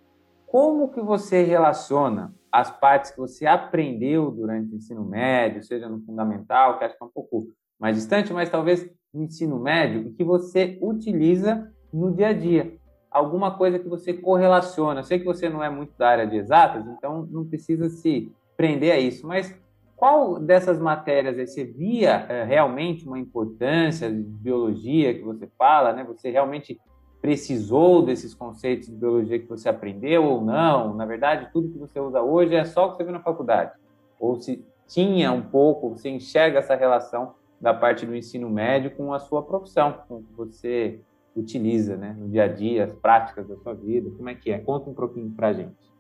como 0.47 0.89
que 0.89 1.03
você 1.03 1.43
relaciona 1.43 2.35
as 2.51 2.71
partes 2.71 3.11
que 3.11 3.19
você 3.19 3.45
aprendeu 3.45 4.31
durante 4.31 4.73
o 4.73 4.77
ensino 4.77 5.05
médio, 5.05 5.63
seja 5.63 5.89
no 5.89 6.01
fundamental, 6.01 6.79
que 6.79 6.85
acho 6.85 6.97
que 6.97 7.03
é 7.03 7.07
um 7.07 7.11
pouco 7.11 7.49
mais 7.79 7.97
distante, 7.97 8.33
mas 8.33 8.49
talvez 8.49 8.89
no 9.13 9.25
ensino 9.25 9.59
médio, 9.59 10.07
e 10.07 10.13
que 10.13 10.25
você 10.25 10.79
utiliza 10.81 11.71
no 11.93 12.13
dia 12.13 12.29
a 12.29 12.33
dia. 12.33 12.79
Alguma 13.11 13.59
coisa 13.59 13.79
que 13.79 13.89
você 13.89 14.15
correlaciona. 14.15 15.01
Eu 15.01 15.05
sei 15.05 15.19
que 15.19 15.25
você 15.25 15.49
não 15.49 15.63
é 15.63 15.69
muito 15.69 15.93
da 15.99 16.09
área 16.09 16.27
de 16.27 16.37
exatas, 16.37 16.87
então 16.87 17.27
não 17.31 17.45
precisa 17.45 17.89
se 17.89 18.33
prender 18.57 18.93
a 18.93 18.99
isso, 18.99 19.27
mas 19.27 19.53
qual 19.97 20.39
dessas 20.39 20.79
matérias 20.79 21.39
aí 21.39 21.47
você 21.47 21.65
via 21.65 22.27
é, 22.29 22.45
realmente 22.45 23.07
uma 23.07 23.19
importância 23.19 24.11
de 24.11 24.23
biologia 24.23 25.15
que 25.15 25.23
você 25.23 25.47
fala, 25.59 25.93
né? 25.93 26.05
Você 26.05 26.31
realmente 26.31 26.81
precisou 27.21 28.05
desses 28.05 28.35
conceitos 28.35 28.89
de 28.89 28.97
biologia 28.97 29.39
que 29.39 29.49
você 29.49 29.69
aprendeu 29.69 30.25
ou 30.25 30.45
não? 30.45 30.95
Na 30.95 31.07
verdade, 31.07 31.49
tudo 31.53 31.71
que 31.71 31.79
você 31.79 31.99
usa 31.99 32.21
hoje 32.21 32.55
é 32.55 32.65
só 32.65 32.87
o 32.87 32.91
que 32.91 32.97
você 32.99 33.05
viu 33.05 33.13
na 33.13 33.21
faculdade. 33.21 33.73
Ou 34.21 34.37
se 34.37 34.65
tinha 34.87 35.33
um 35.33 35.43
pouco, 35.43 35.91
você 35.91 36.11
enxerga 36.11 36.59
essa 36.59 36.75
relação 36.75 37.35
da 37.61 37.73
parte 37.73 38.05
do 38.05 38.15
ensino 38.15 38.51
médio 38.51 38.95
com 38.95 39.13
a 39.15 39.19
sua 39.19 39.43
profissão, 39.43 40.01
com 40.07 40.17
o 40.17 40.23
que 40.23 40.33
você 40.35 41.01
utiliza 41.35 41.97
né, 41.97 42.15
no 42.19 42.29
dia 42.29 42.45
a 42.45 42.49
dia, 42.49 42.85
as 42.85 42.93
práticas 42.93 43.49
da 43.49 43.57
sua 43.57 43.75
vida. 43.75 44.11
Como 44.11 44.29
é 44.29 44.35
que 44.35 44.51
é? 44.51 44.59
Conta 44.59 44.91
um 44.91 44.95
pouquinho 44.95 45.31
para 45.31 45.53
gente. 45.53 45.93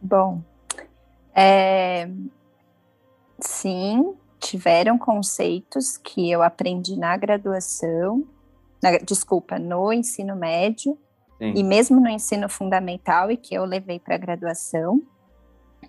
Bom, 0.00 0.42
é, 1.36 2.08
sim, 3.38 4.14
tiveram 4.40 4.96
conceitos 4.96 5.98
que 5.98 6.30
eu 6.30 6.42
aprendi 6.42 6.96
na 6.96 7.14
graduação, 7.14 8.26
na, 8.82 8.96
desculpa, 8.98 9.58
no 9.58 9.92
ensino 9.92 10.34
médio 10.34 10.98
sim. 11.38 11.52
e 11.54 11.62
mesmo 11.62 12.00
no 12.00 12.08
ensino 12.08 12.48
fundamental 12.48 13.30
e 13.30 13.36
que 13.36 13.54
eu 13.54 13.66
levei 13.66 14.00
para 14.00 14.14
a 14.14 14.18
graduação. 14.18 15.02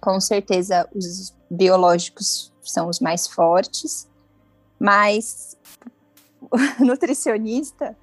Com 0.02 0.20
certeza, 0.20 0.88
os 0.94 1.34
biológicos 1.50 2.54
são 2.62 2.90
os 2.90 3.00
mais 3.00 3.26
fortes, 3.26 4.06
mas 4.78 5.58
o 6.82 6.84
nutricionista 6.84 7.96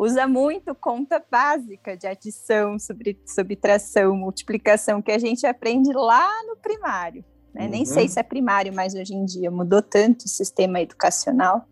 usa 0.00 0.26
muito 0.26 0.74
conta 0.74 1.22
básica 1.30 1.94
de 1.94 2.06
adição, 2.06 2.78
subtração, 3.26 4.16
multiplicação, 4.16 5.02
que 5.02 5.12
a 5.12 5.18
gente 5.18 5.46
aprende 5.46 5.92
lá 5.92 6.26
no 6.44 6.56
primário. 6.56 7.22
Né? 7.52 7.64
Uhum. 7.64 7.70
Nem 7.70 7.84
sei 7.84 8.08
se 8.08 8.18
é 8.18 8.22
primário 8.22 8.72
mais 8.72 8.94
hoje 8.94 9.12
em 9.12 9.26
dia, 9.26 9.50
mudou 9.50 9.82
tanto 9.82 10.24
o 10.24 10.28
sistema 10.28 10.80
educacional. 10.80 11.66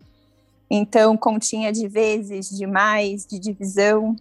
Então, 0.69 1.17
continha 1.17 1.71
de 1.71 1.87
vezes, 1.87 2.51
de 2.51 2.67
mais, 2.67 3.25
de 3.25 3.39
divisão, 3.39 4.15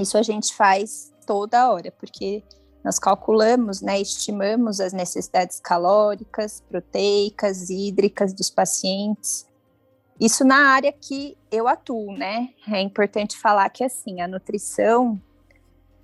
isso 0.00 0.16
a 0.16 0.22
gente 0.22 0.54
faz 0.54 1.12
toda 1.26 1.70
hora, 1.70 1.92
porque 1.92 2.42
nós 2.82 2.98
calculamos, 2.98 3.82
né, 3.82 4.00
estimamos 4.00 4.80
as 4.80 4.94
necessidades 4.94 5.60
calóricas, 5.60 6.62
proteicas, 6.66 7.68
hídricas 7.68 8.32
dos 8.32 8.48
pacientes. 8.48 9.46
Isso 10.20 10.44
na 10.44 10.68
área 10.68 10.92
que 10.92 11.36
eu 11.50 11.66
atuo, 11.66 12.16
né? 12.16 12.50
É 12.68 12.80
importante 12.80 13.36
falar 13.36 13.68
que 13.70 13.82
assim, 13.82 14.20
a 14.20 14.28
nutrição 14.28 15.20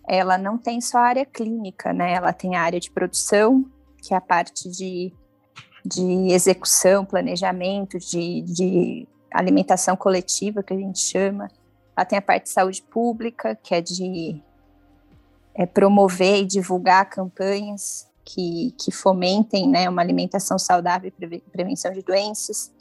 ela 0.06 0.36
não 0.36 0.58
tem 0.58 0.80
só 0.80 0.98
a 0.98 1.02
área 1.02 1.24
clínica, 1.24 1.92
né? 1.92 2.14
Ela 2.14 2.32
tem 2.32 2.56
a 2.56 2.62
área 2.62 2.80
de 2.80 2.90
produção, 2.90 3.64
que 4.02 4.12
é 4.12 4.16
a 4.16 4.20
parte 4.20 4.68
de, 4.68 5.12
de 5.84 6.32
execução, 6.32 7.04
planejamento, 7.04 7.98
de, 7.98 8.42
de 8.42 9.08
alimentação 9.32 9.96
coletiva, 9.96 10.62
que 10.62 10.74
a 10.74 10.76
gente 10.76 10.98
chama. 10.98 11.48
Ela 11.96 12.04
tem 12.04 12.18
a 12.18 12.22
parte 12.22 12.44
de 12.44 12.50
saúde 12.50 12.82
pública, 12.82 13.54
que 13.62 13.72
é 13.72 13.80
de 13.80 14.42
é, 15.54 15.64
promover 15.64 16.40
e 16.42 16.46
divulgar 16.46 17.08
campanhas 17.08 18.08
que, 18.24 18.74
que 18.78 18.90
fomentem 18.90 19.68
né, 19.68 19.88
uma 19.88 20.02
alimentação 20.02 20.58
saudável 20.58 21.12
e 21.20 21.40
prevenção 21.52 21.92
de 21.92 22.02
doenças. 22.02 22.72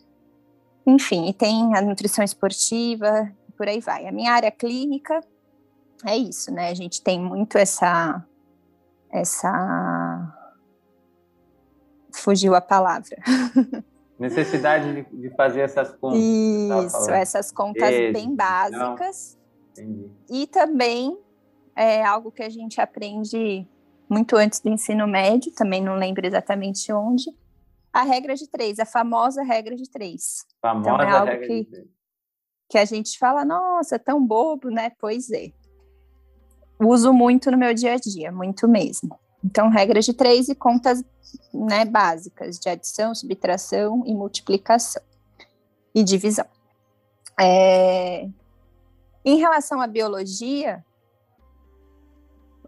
Enfim, 0.90 1.30
e 1.30 1.34
tem 1.34 1.76
a 1.76 1.82
nutrição 1.82 2.24
esportiva, 2.24 3.32
por 3.56 3.68
aí 3.68 3.80
vai. 3.80 4.08
A 4.08 4.12
minha 4.12 4.32
área 4.32 4.50
clínica 4.50 5.22
é 6.04 6.18
isso, 6.18 6.52
né? 6.52 6.70
A 6.70 6.74
gente 6.74 7.04
tem 7.04 7.22
muito 7.22 7.58
essa 7.58 8.26
essa 9.12 10.36
fugiu 12.12 12.56
a 12.56 12.62
palavra. 12.62 13.18
Necessidade 14.18 15.06
de, 15.06 15.22
de 15.22 15.36
fazer 15.36 15.62
essas 15.62 15.96
contas. 15.96 16.20
Isso, 16.20 17.12
essas 17.12 17.52
contas 17.52 17.90
Esse, 17.90 18.12
bem 18.12 18.36
básicas. 18.36 19.38
Não. 19.78 20.10
E 20.30 20.48
também 20.48 21.18
é 21.76 22.04
algo 22.04 22.32
que 22.32 22.44
a 22.44 22.50
gente 22.50 22.82
aprende 22.82 23.66
muito 24.10 24.36
antes 24.36 24.60
do 24.60 24.70
ensino 24.70 25.08
médio, 25.08 25.54
também 25.54 25.82
não 25.82 25.96
lembro 25.96 26.26
exatamente 26.26 26.92
onde. 26.92 27.30
A 27.92 28.04
regra 28.04 28.36
de 28.36 28.48
três, 28.48 28.80
a 28.80 28.86
famosa 28.86 29.44
regra 29.44 29.76
de 29.76 29.90
três. 29.90 30.46
Famosa 30.62 30.90
então, 30.90 31.02
é 31.02 31.12
algo 31.12 31.32
regra 31.32 31.48
que, 31.48 31.64
de 31.64 31.70
três. 31.70 31.88
que 32.70 32.78
a 32.78 32.86
gente 32.86 33.18
fala, 33.18 33.44
nossa, 33.44 33.96
é 33.96 34.00
tão 34.00 34.26
bobo, 34.26 34.70
né? 34.70 34.92
Pois 35.00 35.30
é. 35.32 35.52
Uso 36.80 37.12
muito 37.12 37.52
no 37.52 37.58
meu 37.58 37.74
dia 37.74 37.94
a 37.94 37.98
dia, 37.98 38.32
muito 38.32 38.68
mesmo. 38.68 39.20
Então, 39.44 39.70
regras 39.70 40.06
de 40.06 40.14
três 40.14 40.50
e 40.50 40.56
contas 40.56 41.04
né, 41.54 41.86
básicas 41.86 42.60
de 42.60 42.70
adição, 42.70 43.14
subtração 43.16 44.04
e 44.06 44.14
multiplicação 44.14 45.02
e 45.94 46.04
divisão. 46.04 46.46
É... 47.40 48.28
Em 49.24 49.38
relação 49.38 49.82
à 49.82 49.88
biologia, 49.88 50.84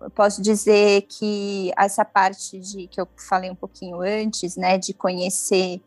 posso 0.10 0.41
dizer 0.41 1.03
que 1.03 1.72
essa 1.77 2.03
parte 2.03 2.60
de 2.60 2.88
que 2.88 3.00
eu 3.00 3.08
falei 3.29 3.50
um 3.50 3.55
pouquinho 3.55 4.01
antes, 4.01 4.55
né, 4.55 4.77
de 4.77 4.93
conhecer 4.93 5.81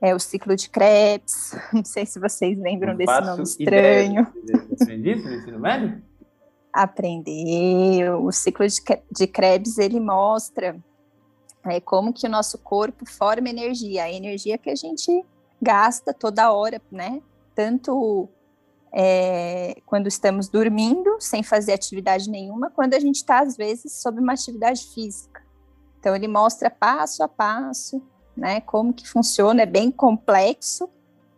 é, 0.00 0.14
o 0.14 0.18
ciclo 0.18 0.54
de 0.56 0.70
Krebs, 0.70 1.54
não 1.72 1.84
sei 1.84 2.06
se 2.06 2.18
vocês 2.20 2.58
lembram 2.58 2.90
não 2.90 2.96
desse 2.96 3.20
nome 3.20 3.42
estranho. 3.42 4.26
Aprendi 4.80 5.12
isso 5.12 5.28
no 5.28 5.34
ensino 5.34 5.58
médio? 5.58 6.02
aprender. 6.72 8.10
O 8.14 8.30
ciclo 8.32 8.66
de, 8.66 8.80
de 9.10 9.26
Krebs 9.26 9.78
ele 9.78 10.00
mostra 10.00 10.76
é, 11.64 11.80
como 11.80 12.12
que 12.12 12.26
o 12.26 12.30
nosso 12.30 12.58
corpo 12.58 13.04
forma 13.04 13.48
energia, 13.48 14.04
a 14.04 14.12
energia 14.12 14.56
que 14.56 14.70
a 14.70 14.74
gente 14.74 15.24
gasta 15.60 16.14
toda 16.14 16.52
hora, 16.52 16.80
né? 16.90 17.20
Tanto 17.54 18.28
é, 18.92 19.80
quando 19.86 20.06
estamos 20.08 20.48
dormindo, 20.48 21.16
sem 21.20 21.42
fazer 21.42 21.72
atividade 21.72 22.28
nenhuma, 22.28 22.70
quando 22.70 22.94
a 22.94 23.00
gente 23.00 23.16
está, 23.16 23.40
às 23.40 23.56
vezes, 23.56 23.92
sob 24.00 24.20
uma 24.20 24.32
atividade 24.32 24.86
física. 24.92 25.42
Então, 25.98 26.16
ele 26.16 26.26
mostra 26.26 26.70
passo 26.70 27.22
a 27.22 27.28
passo, 27.28 28.02
né, 28.36 28.60
como 28.60 28.92
que 28.92 29.06
funciona, 29.08 29.62
é 29.62 29.66
bem 29.66 29.90
complexo. 29.90 30.88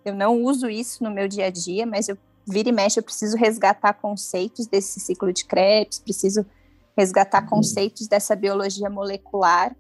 Eu 0.05 0.15
não 0.15 0.43
uso 0.43 0.69
isso 0.69 1.03
no 1.03 1.11
meu 1.11 1.29
dia 1.29 1.47
a 1.47 1.51
dia, 1.51 1.85
mas 1.85 2.09
eu 2.09 2.17
vira 2.47 2.69
e 2.69 2.73
mexe, 2.73 2.99
eu 2.99 3.05
preciso 3.05 3.37
resgatar 3.37 3.95
conceitos 3.95 4.67
desse 4.67 4.99
ciclo 5.01 5.33
de 5.33 5.45
Krebs, 5.45 5.99
preciso 5.99 6.45
resgatar 6.97 7.43
uhum. 7.43 7.49
conceitos 7.49 8.07
dessa 8.09 8.35
biologia 8.35 8.91
molecular 8.91 9.75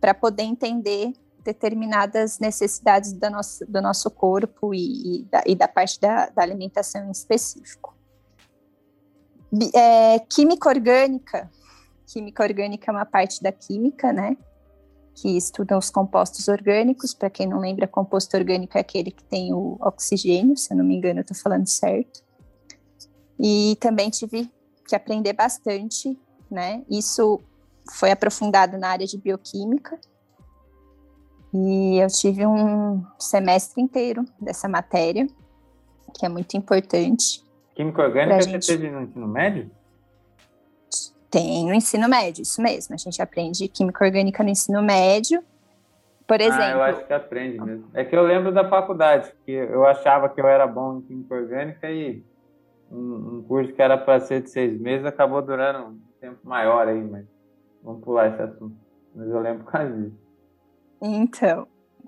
para 0.00 0.14
poder 0.14 0.44
entender 0.44 1.12
determinadas 1.42 2.38
necessidades 2.38 3.12
do 3.12 3.30
nosso, 3.30 3.66
do 3.66 3.80
nosso 3.80 4.10
corpo 4.10 4.74
e, 4.74 5.20
e, 5.20 5.24
da, 5.24 5.42
e 5.46 5.54
da, 5.54 5.68
parte 5.68 6.00
da, 6.00 6.28
da, 6.30 6.42
alimentação 6.42 7.06
em 7.06 7.10
específico. 7.10 7.94
É, 9.74 10.18
química 10.20 10.68
orgânica. 10.68 11.50
Química 12.06 12.42
orgânica 12.42 12.90
é 12.90 12.92
uma 12.92 13.06
parte 13.06 13.42
da 13.42 13.52
química, 13.52 14.12
né? 14.12 14.36
que 15.20 15.36
estudam 15.36 15.78
os 15.78 15.90
compostos 15.90 16.48
orgânicos. 16.48 17.12
Para 17.12 17.30
quem 17.30 17.46
não 17.46 17.60
lembra, 17.60 17.86
composto 17.86 18.36
orgânico 18.36 18.76
é 18.78 18.80
aquele 18.80 19.10
que 19.10 19.22
tem 19.24 19.52
o 19.52 19.76
oxigênio, 19.80 20.56
se 20.56 20.72
eu 20.72 20.78
não 20.78 20.84
me 20.84 20.96
engano, 20.96 21.20
eu 21.20 21.22
estou 21.22 21.36
falando 21.36 21.66
certo. 21.66 22.22
E 23.38 23.76
também 23.80 24.10
tive 24.10 24.50
que 24.86 24.94
aprender 24.94 25.32
bastante, 25.32 26.18
né? 26.50 26.82
Isso 26.88 27.40
foi 27.92 28.10
aprofundado 28.10 28.78
na 28.78 28.88
área 28.88 29.06
de 29.06 29.18
bioquímica. 29.18 29.98
E 31.52 31.98
eu 31.98 32.06
tive 32.08 32.46
um 32.46 33.04
semestre 33.18 33.82
inteiro 33.82 34.24
dessa 34.40 34.68
matéria, 34.68 35.26
que 36.16 36.24
é 36.24 36.28
muito 36.28 36.56
importante. 36.56 37.44
Química 37.74 38.02
orgânica 38.02 38.42
gente... 38.42 38.64
você 38.64 38.76
teve 38.76 38.90
no 38.90 39.02
ensino 39.02 39.26
médio? 39.26 39.70
Tem 41.30 41.64
no 41.64 41.74
ensino 41.74 42.08
médio, 42.08 42.42
isso 42.42 42.60
mesmo. 42.60 42.94
A 42.94 42.98
gente 42.98 43.20
aprende 43.22 43.68
química 43.68 44.04
orgânica 44.04 44.42
no 44.42 44.50
ensino 44.50 44.82
médio. 44.82 45.42
Por 46.26 46.40
exemplo. 46.40 46.62
Ah, 46.62 46.70
eu 46.70 46.82
acho 46.82 47.06
que 47.06 47.12
aprende 47.12 47.60
mesmo. 47.60 47.88
É 47.92 48.04
que 48.04 48.14
eu 48.14 48.22
lembro 48.22 48.52
da 48.52 48.68
faculdade, 48.68 49.32
que 49.44 49.50
eu 49.50 49.84
achava 49.84 50.28
que 50.28 50.40
eu 50.40 50.46
era 50.46 50.66
bom 50.66 50.98
em 50.98 51.00
química 51.02 51.34
orgânica 51.34 51.90
e 51.90 52.24
um, 52.90 53.38
um 53.38 53.44
curso 53.46 53.72
que 53.72 53.82
era 53.82 53.98
para 53.98 54.20
ser 54.20 54.42
de 54.42 54.50
seis 54.50 54.80
meses 54.80 55.06
acabou 55.06 55.42
durando 55.42 55.88
um 55.88 56.00
tempo 56.20 56.38
maior 56.44 56.86
aí, 56.86 57.02
mas 57.02 57.24
vamos 57.82 58.04
pular 58.04 58.28
esse 58.28 58.42
assunto. 58.42 58.76
Mas 59.14 59.28
eu 59.28 59.40
lembro 59.40 59.64
quase 59.64 59.92
disso. 59.92 60.19
Então, 61.00 61.66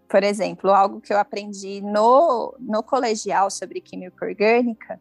por 0.08 0.22
exemplo, 0.22 0.70
algo 0.70 1.00
que 1.00 1.12
eu 1.12 1.18
aprendi 1.18 1.80
no, 1.80 2.54
no 2.58 2.82
colegial 2.82 3.50
sobre 3.50 3.80
química 3.80 4.26
orgânica 4.26 5.00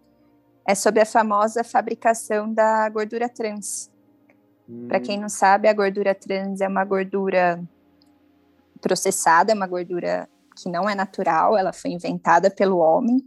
é 0.66 0.74
sobre 0.74 1.02
a 1.02 1.06
famosa 1.06 1.64
fabricação 1.64 2.54
da 2.54 2.88
gordura 2.88 3.28
trans. 3.28 3.92
Hum. 4.70 4.88
Para 4.88 5.00
quem 5.00 5.20
não 5.20 5.28
sabe, 5.28 5.68
a 5.68 5.74
gordura 5.74 6.16
trans 6.16 6.62
é 6.62 6.68
uma 6.68 6.86
gordura 6.86 7.62
processada, 8.80 9.52
é 9.52 9.56
uma 9.56 9.68
gordura 9.68 10.30
que 10.56 10.70
não 10.70 10.90
é 10.90 10.96
natural, 10.96 11.58
ela 11.58 11.74
foi 11.74 11.92
inventada 11.92 12.50
pelo 12.50 12.78
homem, 12.78 13.20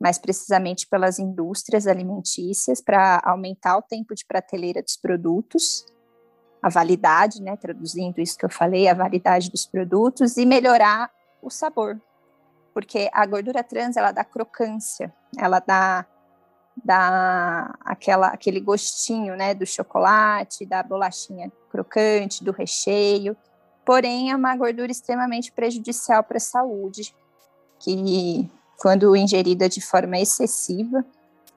mais 0.00 0.18
precisamente 0.18 0.86
pelas 0.88 1.18
indústrias 1.18 1.86
alimentícias 1.86 2.80
para 2.80 3.20
aumentar 3.24 3.76
o 3.76 3.82
tempo 3.82 4.14
de 4.14 4.24
prateleira 4.24 4.82
dos 4.82 4.96
produtos 4.96 5.84
a 6.62 6.68
validade, 6.68 7.42
né, 7.42 7.56
traduzindo 7.56 8.20
isso 8.20 8.36
que 8.36 8.44
eu 8.44 8.50
falei, 8.50 8.88
a 8.88 8.94
validade 8.94 9.50
dos 9.50 9.66
produtos 9.66 10.36
e 10.36 10.44
melhorar 10.44 11.10
o 11.40 11.50
sabor. 11.50 12.00
Porque 12.74 13.08
a 13.12 13.24
gordura 13.26 13.64
trans, 13.64 13.96
ela 13.96 14.12
dá 14.12 14.24
crocância, 14.24 15.12
ela 15.38 15.58
dá, 15.58 16.06
dá 16.84 17.74
aquela, 17.84 18.28
aquele 18.28 18.60
gostinho, 18.60 19.36
né, 19.36 19.54
do 19.54 19.66
chocolate, 19.66 20.66
da 20.66 20.82
bolachinha 20.82 21.50
crocante, 21.70 22.44
do 22.44 22.52
recheio. 22.52 23.36
Porém, 23.84 24.30
é 24.30 24.36
uma 24.36 24.54
gordura 24.54 24.92
extremamente 24.92 25.50
prejudicial 25.50 26.22
para 26.22 26.36
a 26.36 26.40
saúde, 26.40 27.14
que 27.78 28.48
quando 28.78 29.16
ingerida 29.16 29.68
de 29.68 29.80
forma 29.80 30.18
excessiva, 30.18 31.04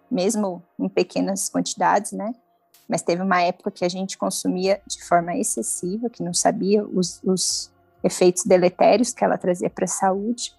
mesmo 0.10 0.63
em 0.79 0.88
pequenas 0.88 1.50
quantidades, 1.50 2.13
né, 2.13 2.33
mas 2.87 3.01
teve 3.01 3.21
uma 3.21 3.41
época 3.41 3.71
que 3.71 3.85
a 3.85 3.89
gente 3.89 4.17
consumia 4.17 4.81
de 4.85 5.03
forma 5.03 5.35
excessiva, 5.35 6.09
que 6.09 6.23
não 6.23 6.33
sabia 6.33 6.83
os, 6.83 7.21
os 7.23 7.71
efeitos 8.03 8.43
deletérios 8.43 9.13
que 9.13 9.23
ela 9.23 9.37
trazia 9.37 9.69
para 9.69 9.85
a 9.85 9.87
saúde, 9.87 10.53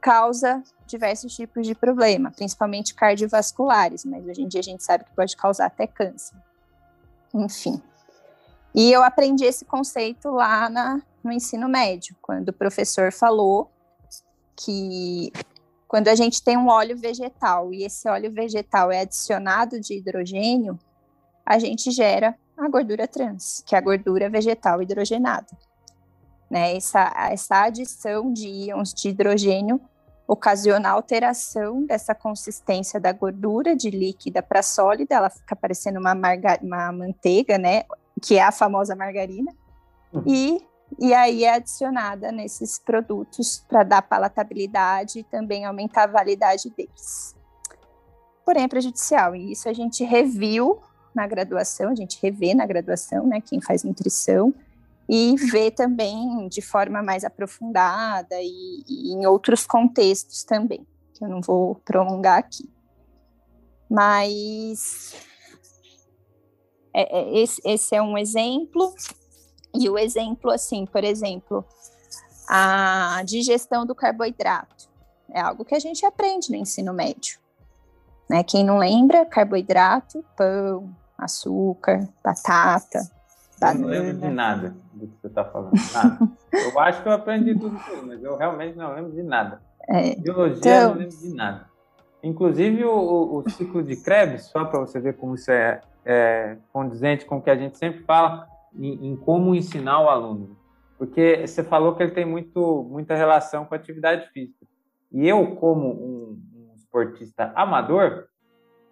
causa 0.00 0.62
diversos 0.86 1.34
tipos 1.34 1.66
de 1.66 1.74
problema, 1.74 2.30
principalmente 2.30 2.94
cardiovasculares, 2.94 4.04
mas 4.04 4.26
hoje 4.26 4.42
em 4.42 4.48
dia 4.48 4.60
a 4.60 4.64
gente 4.64 4.82
sabe 4.82 5.04
que 5.04 5.14
pode 5.14 5.36
causar 5.36 5.66
até 5.66 5.86
câncer. 5.86 6.36
Enfim. 7.32 7.80
E 8.74 8.90
eu 8.90 9.02
aprendi 9.02 9.44
esse 9.44 9.64
conceito 9.64 10.30
lá 10.30 10.68
na, 10.68 11.00
no 11.22 11.32
ensino 11.32 11.68
médio, 11.68 12.16
quando 12.20 12.48
o 12.48 12.52
professor 12.52 13.12
falou 13.12 13.70
que 14.56 15.32
quando 15.88 16.08
a 16.08 16.14
gente 16.14 16.42
tem 16.42 16.56
um 16.56 16.68
óleo 16.68 16.96
vegetal 16.96 17.72
e 17.72 17.84
esse 17.84 18.08
óleo 18.08 18.32
vegetal 18.32 18.90
é 18.90 19.00
adicionado 19.00 19.78
de 19.78 19.94
hidrogênio, 19.94 20.78
a 21.52 21.58
gente 21.58 21.90
gera 21.90 22.34
a 22.56 22.66
gordura 22.66 23.06
trans, 23.06 23.62
que 23.66 23.74
é 23.74 23.78
a 23.78 23.82
gordura 23.82 24.30
vegetal 24.30 24.80
hidrogenada. 24.80 25.46
Né? 26.50 26.76
Essa, 26.76 27.12
essa 27.30 27.64
adição 27.64 28.32
de 28.32 28.48
íons 28.48 28.94
de 28.94 29.10
hidrogênio 29.10 29.78
ocasiona 30.26 30.88
alteração 30.88 31.84
dessa 31.84 32.14
consistência 32.14 32.98
da 32.98 33.12
gordura 33.12 33.76
de 33.76 33.90
líquida 33.90 34.42
para 34.42 34.62
sólida, 34.62 35.14
ela 35.14 35.28
fica 35.28 35.54
parecendo 35.54 36.00
uma, 36.00 36.14
uma 36.62 36.90
manteiga, 36.92 37.58
né? 37.58 37.82
Que 38.22 38.36
é 38.36 38.42
a 38.42 38.52
famosa 38.52 38.96
margarina. 38.96 39.52
Uhum. 40.10 40.22
E, 40.26 40.66
e 40.98 41.12
aí 41.12 41.44
é 41.44 41.54
adicionada 41.54 42.32
nesses 42.32 42.78
produtos 42.78 43.62
para 43.68 43.82
dar 43.82 44.00
palatabilidade 44.00 45.18
e 45.18 45.24
também 45.24 45.66
aumentar 45.66 46.04
a 46.04 46.12
validade 46.12 46.70
deles. 46.70 47.36
Porém, 48.42 48.64
é 48.64 48.68
prejudicial. 48.68 49.36
E 49.36 49.52
isso 49.52 49.68
a 49.68 49.72
gente 49.74 50.02
reviu 50.02 50.80
na 51.14 51.26
graduação, 51.26 51.90
a 51.90 51.94
gente 51.94 52.18
revê 52.22 52.54
na 52.54 52.66
graduação, 52.66 53.26
né, 53.26 53.40
quem 53.40 53.60
faz 53.60 53.84
nutrição, 53.84 54.54
e 55.08 55.36
vê 55.36 55.70
também 55.70 56.48
de 56.48 56.62
forma 56.62 57.02
mais 57.02 57.24
aprofundada 57.24 58.36
e, 58.40 58.84
e 58.88 59.12
em 59.12 59.26
outros 59.26 59.66
contextos 59.66 60.44
também, 60.44 60.86
que 61.12 61.24
eu 61.24 61.28
não 61.28 61.40
vou 61.40 61.74
prolongar 61.84 62.38
aqui. 62.38 62.70
Mas 63.90 65.14
é, 66.94 67.20
é, 67.20 67.38
esse, 67.38 67.60
esse 67.64 67.94
é 67.94 68.02
um 68.02 68.16
exemplo, 68.16 68.94
e 69.74 69.88
o 69.88 69.98
exemplo, 69.98 70.50
assim, 70.50 70.86
por 70.86 71.02
exemplo, 71.02 71.64
a 72.48 73.22
digestão 73.24 73.86
do 73.86 73.94
carboidrato. 73.94 74.90
É 75.30 75.40
algo 75.40 75.64
que 75.64 75.74
a 75.74 75.78
gente 75.78 76.04
aprende 76.04 76.50
no 76.50 76.56
ensino 76.56 76.92
médio. 76.92 77.38
Né? 78.28 78.42
Quem 78.42 78.64
não 78.64 78.78
lembra, 78.78 79.24
carboidrato, 79.24 80.22
pão, 80.36 80.94
açúcar, 81.24 82.08
batata. 82.22 83.00
Eu 83.60 83.74
não 83.78 83.88
lembro 83.88 84.14
de 84.14 84.28
nada 84.28 84.74
do 84.92 85.06
que 85.06 85.20
você 85.20 85.26
está 85.28 85.44
falando. 85.44 85.72
Nada. 85.94 86.28
eu 86.52 86.80
acho 86.80 87.02
que 87.02 87.08
eu 87.08 87.12
aprendi 87.12 87.54
tudo 87.58 87.76
isso, 87.76 88.06
mas 88.06 88.22
eu 88.22 88.36
realmente 88.36 88.76
não 88.76 88.92
lembro 88.94 89.12
de 89.12 89.22
nada. 89.22 89.62
É, 89.88 90.16
Biologia, 90.16 90.58
então... 90.58 90.72
eu 90.72 90.88
não 90.88 90.96
lembro 90.96 91.16
de 91.16 91.34
nada. 91.34 91.72
Inclusive, 92.22 92.84
o, 92.84 93.36
o 93.36 93.50
ciclo 93.50 93.82
de 93.82 93.96
Krebs, 93.96 94.44
só 94.44 94.64
para 94.64 94.80
você 94.80 95.00
ver 95.00 95.16
como 95.16 95.34
isso 95.34 95.50
é, 95.50 95.80
é, 96.04 96.56
condizente 96.72 97.24
com 97.24 97.38
o 97.38 97.42
que 97.42 97.50
a 97.50 97.56
gente 97.56 97.76
sempre 97.78 98.02
fala 98.04 98.46
em, 98.74 99.08
em, 99.08 99.16
como 99.16 99.54
ensinar 99.54 100.00
o 100.00 100.08
aluno. 100.08 100.56
Porque 100.96 101.44
você 101.44 101.64
falou 101.64 101.96
que 101.96 102.02
ele 102.02 102.12
tem 102.12 102.24
muito, 102.24 102.86
muita 102.88 103.16
relação 103.16 103.64
com 103.64 103.74
a 103.74 103.76
atividade 103.76 104.28
física. 104.30 104.64
E 105.10 105.28
eu, 105.28 105.56
como 105.56 105.88
um, 105.88 106.42
um 106.54 106.74
esportista 106.76 107.52
amador, 107.56 108.28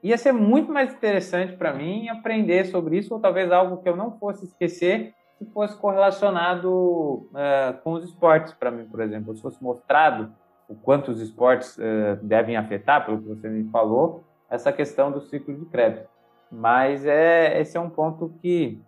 ia 0.02 0.16
ser 0.16 0.32
muito 0.32 0.72
mais 0.72 0.92
interessante 0.92 1.56
para 1.56 1.72
mim 1.72 2.08
aprender 2.08 2.64
sobre 2.66 2.98
isso, 2.98 3.14
ou 3.14 3.20
talvez 3.20 3.50
algo 3.52 3.82
que 3.82 3.88
eu 3.88 3.96
não 3.96 4.18
fosse 4.18 4.44
esquecer 4.44 5.14
se 5.38 5.44
fosse 5.52 5.76
correlacionado 5.78 6.70
uh, 6.70 7.80
com 7.82 7.92
os 7.92 8.04
esportes 8.04 8.52
para 8.52 8.70
mim, 8.70 8.84
por 8.84 9.00
exemplo. 9.00 9.34
Se 9.34 9.40
fosse 9.40 9.62
mostrado 9.62 10.32
o 10.68 10.74
quanto 10.74 11.10
os 11.10 11.20
esportes 11.20 11.76
uh, 11.78 12.16
devem 12.22 12.56
afetar, 12.56 13.04
pelo 13.04 13.20
que 13.20 13.28
você 13.28 13.48
me 13.48 13.68
falou, 13.70 14.22
essa 14.50 14.70
questão 14.72 15.10
do 15.10 15.20
ciclo 15.22 15.54
de 15.54 15.64
Krebs. 15.66 16.04
Mas 16.50 17.06
é, 17.06 17.58
esse 17.60 17.76
é 17.76 17.80
um 17.80 17.88
ponto 17.88 18.34
que, 18.42 18.82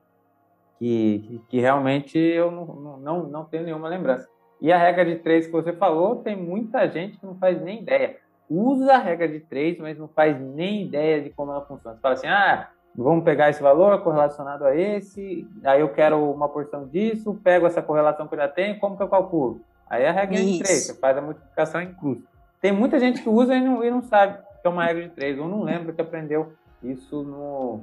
que, 0.79 1.41
que 1.49 1.61
realmente 1.61 2.19
eu 2.19 2.51
não, 2.51 2.99
não, 2.99 3.23
não 3.25 3.45
tenho 3.45 3.65
nenhuma 3.65 3.89
lembrança. 3.89 4.29
E 4.61 4.71
a 4.71 4.79
regra 4.79 5.05
de 5.05 5.17
três 5.17 5.47
que 5.47 5.53
você 5.53 5.73
falou, 5.73 6.17
tem 6.17 6.37
muita 6.37 6.89
gente 6.89 7.19
que 7.19 7.27
não 7.27 7.37
faz 7.37 7.61
nem 7.63 7.81
ideia 7.81 8.17
usa 8.53 8.95
a 8.95 8.99
regra 8.99 9.29
de 9.29 9.41
três, 9.41 9.79
mas 9.79 9.99
não 9.99 10.09
faz 10.09 10.39
nem 10.39 10.83
ideia 10.83 11.23
de 11.23 11.31
como 11.31 11.53
ela 11.53 11.63
funciona. 11.63 11.97
Você 11.97 12.03
fala 12.03 12.15
assim, 12.15 12.27
ah, 12.27 12.69
vamos 12.95 13.25
pegar 13.25 13.49
esse 13.49 13.63
valor 13.63 14.03
correlacionado 14.03 14.65
a 14.67 14.77
esse, 14.77 15.49
aí 15.65 15.81
eu 15.81 15.89
quero 15.89 16.31
uma 16.31 16.49
porção 16.49 16.87
disso, 16.87 17.41
pego 17.43 17.67
essa 17.67 17.81
correlação 17.81 18.29
que 18.29 18.35
eu 18.35 18.39
já 18.39 18.49
tenho, 18.49 18.79
como 18.79 18.97
que 18.97 19.03
eu 19.03 19.09
calculo? 19.09 19.61
Aí 19.89 20.03
é 20.03 20.09
a 20.09 20.13
regra 20.13 20.37
Isso. 20.37 20.53
de 20.53 20.63
três, 20.63 20.87
você 20.87 20.95
faz 20.95 21.17
a 21.17 21.23
multiplicação 21.23 21.81
em 21.81 21.93
cruz. 21.95 22.19
Tem 22.61 22.73
muita 22.73 22.99
gente 22.99 23.23
que 23.23 23.29
usa 23.29 23.55
e 23.55 23.61
não, 23.61 23.83
e 23.83 23.91
não 23.91 24.03
sabe 24.03 24.39
que 24.61 24.67
é 24.67 24.71
uma 24.71 24.85
regra 24.85 25.03
de 25.03 25.11
três, 25.11 25.39
ou 25.39 25.49
não 25.49 25.63
lembra 25.63 25.93
que 25.93 26.01
aprendeu 26.01 26.53
isso 26.83 27.23
no, 27.23 27.81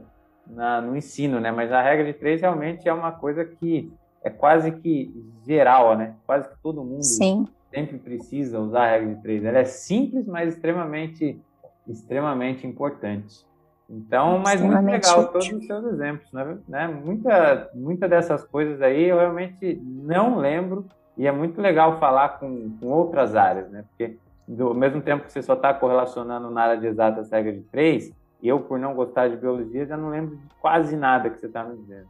na, 0.47 0.81
no 0.81 0.95
ensino, 0.95 1.39
né? 1.39 1.51
Mas 1.51 1.71
a 1.71 1.81
regra 1.81 2.05
de 2.05 2.13
três 2.13 2.41
realmente 2.41 2.87
é 2.87 2.93
uma 2.93 3.11
coisa 3.11 3.43
que 3.43 3.91
é 4.23 4.29
quase 4.29 4.71
que 4.71 5.13
geral, 5.45 5.97
né? 5.97 6.15
Quase 6.25 6.49
que 6.49 6.55
todo 6.61 6.83
mundo 6.83 7.03
Sim 7.03 7.47
sempre 7.69 7.97
precisa 7.97 8.59
usar 8.59 8.83
a 8.83 8.91
regra 8.91 9.15
de 9.15 9.21
três. 9.21 9.43
Ela 9.43 9.59
é 9.59 9.65
simples, 9.65 10.25
mas 10.27 10.53
extremamente, 10.53 11.39
extremamente 11.87 12.65
importante. 12.65 13.47
Então, 13.89 14.39
mas 14.39 14.61
muito 14.61 14.85
legal 14.85 15.27
todos 15.31 15.51
os 15.51 15.65
seus 15.65 15.83
exemplos, 15.85 16.31
né? 16.31 16.57
né? 16.67 16.87
Muita, 16.87 17.69
muita 17.73 18.07
dessas 18.07 18.45
coisas 18.45 18.81
aí 18.81 19.05
eu 19.05 19.17
realmente 19.17 19.81
não 19.83 20.37
lembro 20.37 20.85
e 21.17 21.25
é 21.25 21.31
muito 21.31 21.59
legal 21.59 21.99
falar 21.99 22.39
com, 22.39 22.77
com 22.79 22.87
outras 22.87 23.35
áreas, 23.35 23.69
né? 23.71 23.83
Porque 23.89 24.17
do 24.47 24.75
mesmo 24.75 25.01
tempo 25.01 25.25
que 25.25 25.31
você 25.31 25.41
só 25.41 25.53
está 25.53 25.73
correlacionando 25.73 26.51
na 26.51 26.61
área 26.61 26.77
de 26.79 26.85
exatas 26.87 27.31
regra 27.31 27.51
de 27.51 27.61
três, 27.61 28.11
eu 28.41 28.59
por 28.59 28.79
não 28.79 28.93
gostar 28.93 29.27
de 29.27 29.37
biologia 29.37 29.85
já 29.85 29.97
não 29.97 30.09
lembro 30.09 30.37
de 30.37 30.43
quase 30.61 30.95
nada 30.95 31.29
que 31.29 31.39
você 31.39 31.47
está 31.47 31.63
me 31.63 31.75
dizendo. 31.77 32.07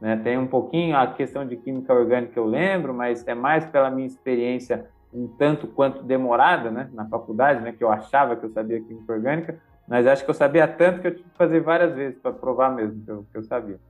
Né? 0.00 0.16
Tem 0.16 0.36
um 0.36 0.46
pouquinho 0.46 0.96
a 0.96 1.06
questão 1.06 1.46
de 1.46 1.56
química 1.56 1.92
orgânica 1.92 2.38
eu 2.38 2.44
lembro, 2.44 2.92
mas 2.92 3.26
é 3.26 3.34
mais 3.34 3.64
pela 3.66 3.90
minha 3.90 4.06
experiência 4.06 4.88
um 5.12 5.26
tanto 5.26 5.66
quanto 5.66 6.02
demorada, 6.02 6.70
né, 6.70 6.88
na 6.92 7.06
faculdade, 7.08 7.60
né, 7.60 7.72
que 7.72 7.82
eu 7.82 7.90
achava 7.90 8.36
que 8.36 8.44
eu 8.44 8.50
sabia 8.50 8.80
química 8.80 9.12
orgânica, 9.12 9.60
mas 9.88 10.06
acho 10.06 10.24
que 10.24 10.30
eu 10.30 10.34
sabia 10.34 10.68
tanto 10.68 11.00
que 11.00 11.08
eu 11.08 11.16
tive 11.16 11.28
que 11.28 11.36
fazer 11.36 11.60
várias 11.60 11.94
vezes 11.94 12.18
para 12.20 12.32
provar 12.32 12.70
mesmo 12.70 13.04
que 13.04 13.10
eu, 13.10 13.26
que 13.32 13.38
eu, 13.38 13.42
sabia. 13.42 13.80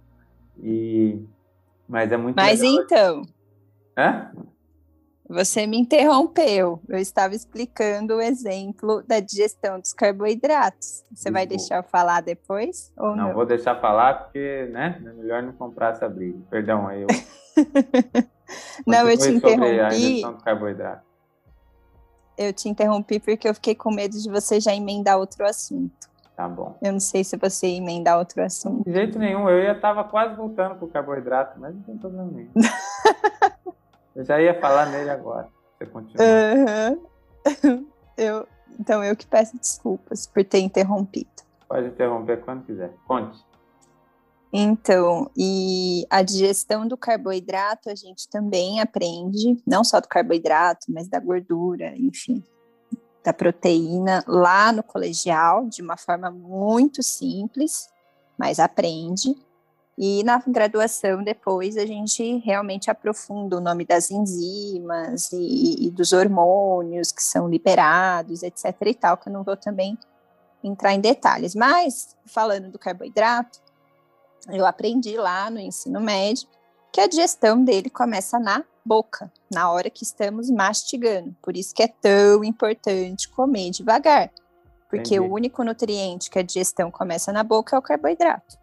E 0.58 1.22
mas 1.86 2.10
é 2.10 2.16
muito 2.16 2.36
Mas 2.36 2.60
legal. 2.60 2.84
então, 2.84 3.22
Hã? 3.98 4.30
Você 5.28 5.66
me 5.66 5.78
interrompeu. 5.78 6.80
Eu 6.88 6.98
estava 6.98 7.34
explicando 7.34 8.14
o 8.16 8.20
exemplo 8.20 9.02
da 9.06 9.20
digestão 9.20 9.78
dos 9.78 9.92
carboidratos. 9.92 11.04
Você 11.14 11.30
vai 11.30 11.46
deixar 11.46 11.76
eu 11.76 11.82
falar 11.84 12.20
depois? 12.20 12.92
Ou 12.96 13.14
não, 13.14 13.28
não, 13.28 13.34
vou 13.34 13.46
deixar 13.46 13.76
falar 13.76 14.24
porque 14.24 14.68
né, 14.72 15.00
é 15.04 15.12
melhor 15.12 15.42
não 15.42 15.52
comprar 15.52 15.92
essa 15.92 16.08
briga. 16.08 16.38
Perdão, 16.50 16.88
aí 16.88 17.02
eu. 17.02 17.08
não, 18.86 19.08
eu 19.08 19.18
te 19.18 19.28
interrompi. 19.28 19.80
A 19.80 19.88
digestão 19.90 20.32
dos 20.32 20.42
carboidratos 20.42 21.09
eu 22.40 22.54
te 22.54 22.70
interrompi 22.70 23.20
porque 23.20 23.46
eu 23.46 23.54
fiquei 23.54 23.74
com 23.74 23.90
medo 23.90 24.18
de 24.18 24.30
você 24.30 24.58
já 24.58 24.74
emendar 24.74 25.18
outro 25.18 25.44
assunto. 25.44 26.08
Tá 26.34 26.48
bom. 26.48 26.74
Eu 26.80 26.92
não 26.92 27.00
sei 27.00 27.22
se 27.22 27.36
você 27.36 27.68
ia 27.68 27.76
emendar 27.76 28.18
outro 28.18 28.42
assunto. 28.42 28.82
De 28.82 28.92
jeito 28.92 29.18
nenhum, 29.18 29.46
eu 29.50 29.62
ia 29.62 29.78
tava 29.78 30.04
quase 30.04 30.34
voltando 30.34 30.76
pro 30.76 30.88
carboidrato, 30.88 31.60
mas 31.60 31.74
não 31.74 31.82
tem 31.82 31.98
problema 31.98 32.30
nenhum. 32.32 32.50
eu 34.16 34.24
já 34.24 34.40
ia 34.40 34.58
falar 34.58 34.86
nele 34.86 35.10
agora. 35.10 35.48
Você 35.78 35.84
continuar. 35.84 36.26
Uhum. 36.26 37.86
eu, 38.16 38.48
então, 38.78 39.04
eu 39.04 39.14
que 39.14 39.26
peço 39.26 39.58
desculpas 39.58 40.26
por 40.26 40.42
ter 40.42 40.60
interrompido. 40.60 41.28
Pode 41.68 41.88
interromper 41.88 42.40
quando 42.40 42.64
quiser. 42.64 42.90
Conte. 43.06 43.38
Então, 44.52 45.30
e 45.36 46.04
a 46.10 46.22
digestão 46.22 46.86
do 46.86 46.96
carboidrato 46.96 47.88
a 47.88 47.94
gente 47.94 48.28
também 48.28 48.80
aprende, 48.80 49.62
não 49.64 49.84
só 49.84 50.00
do 50.00 50.08
carboidrato, 50.08 50.86
mas 50.88 51.06
da 51.06 51.20
gordura, 51.20 51.94
enfim, 51.96 52.42
da 53.22 53.32
proteína 53.32 54.24
lá 54.26 54.72
no 54.72 54.82
colegial, 54.82 55.68
de 55.68 55.82
uma 55.82 55.96
forma 55.96 56.30
muito 56.30 57.02
simples, 57.02 57.88
mas 58.36 58.58
aprende. 58.58 59.36
E 59.96 60.24
na 60.24 60.42
graduação, 60.44 61.22
depois, 61.22 61.76
a 61.76 61.84
gente 61.84 62.38
realmente 62.38 62.90
aprofunda 62.90 63.58
o 63.58 63.60
nome 63.60 63.84
das 63.84 64.10
enzimas 64.10 65.30
e, 65.30 65.86
e, 65.86 65.90
dos 65.90 66.12
hormônios 66.12 67.12
que 67.12 67.22
são 67.22 67.48
liberados, 67.48 68.42
etc. 68.42 68.74
e 68.86 68.94
tal, 68.94 69.18
que 69.18 69.28
eu 69.28 69.32
não 69.32 69.44
vou 69.44 69.58
também 69.58 69.98
entrar 70.64 70.94
em 70.94 71.00
detalhes. 71.00 71.54
Mas, 71.54 72.16
falando 72.24 72.70
do 72.70 72.78
carboidrato, 72.78 73.60
eu 74.48 74.66
aprendi 74.66 75.16
lá 75.16 75.50
no 75.50 75.58
ensino 75.58 76.00
médio 76.00 76.48
que 76.92 77.00
a 77.00 77.06
digestão 77.06 77.62
dele 77.62 77.88
começa 77.88 78.38
na 78.38 78.64
boca, 78.84 79.30
na 79.52 79.70
hora 79.70 79.90
que 79.90 80.02
estamos 80.02 80.50
mastigando. 80.50 81.36
Por 81.40 81.56
isso 81.56 81.74
que 81.74 81.82
é 81.82 81.88
tão 81.88 82.42
importante 82.42 83.28
comer 83.28 83.70
devagar, 83.70 84.30
porque 84.88 85.14
Entendi. 85.14 85.20
o 85.20 85.32
único 85.32 85.62
nutriente 85.62 86.30
que 86.30 86.38
a 86.38 86.42
digestão 86.42 86.90
começa 86.90 87.32
na 87.32 87.44
boca 87.44 87.76
é 87.76 87.78
o 87.78 87.82
carboidrato. 87.82 88.58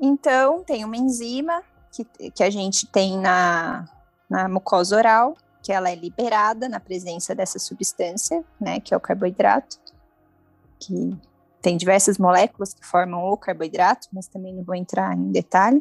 Então, 0.00 0.64
tem 0.64 0.84
uma 0.84 0.96
enzima 0.96 1.62
que, 1.92 2.30
que 2.30 2.42
a 2.42 2.50
gente 2.50 2.86
tem 2.86 3.16
na, 3.16 3.88
na 4.28 4.48
mucosa 4.48 4.96
oral, 4.96 5.36
que 5.62 5.72
ela 5.72 5.90
é 5.90 5.94
liberada 5.94 6.68
na 6.68 6.80
presença 6.80 7.34
dessa 7.34 7.60
substância, 7.60 8.44
né, 8.60 8.80
que 8.80 8.92
é 8.92 8.96
o 8.96 9.00
carboidrato, 9.00 9.78
que 10.80 11.16
tem 11.62 11.76
diversas 11.76 12.18
moléculas 12.18 12.74
que 12.74 12.84
formam 12.84 13.24
o 13.30 13.36
carboidrato, 13.36 14.08
mas 14.12 14.26
também 14.26 14.52
não 14.52 14.64
vou 14.64 14.74
entrar 14.74 15.16
em 15.16 15.30
detalhe. 15.30 15.80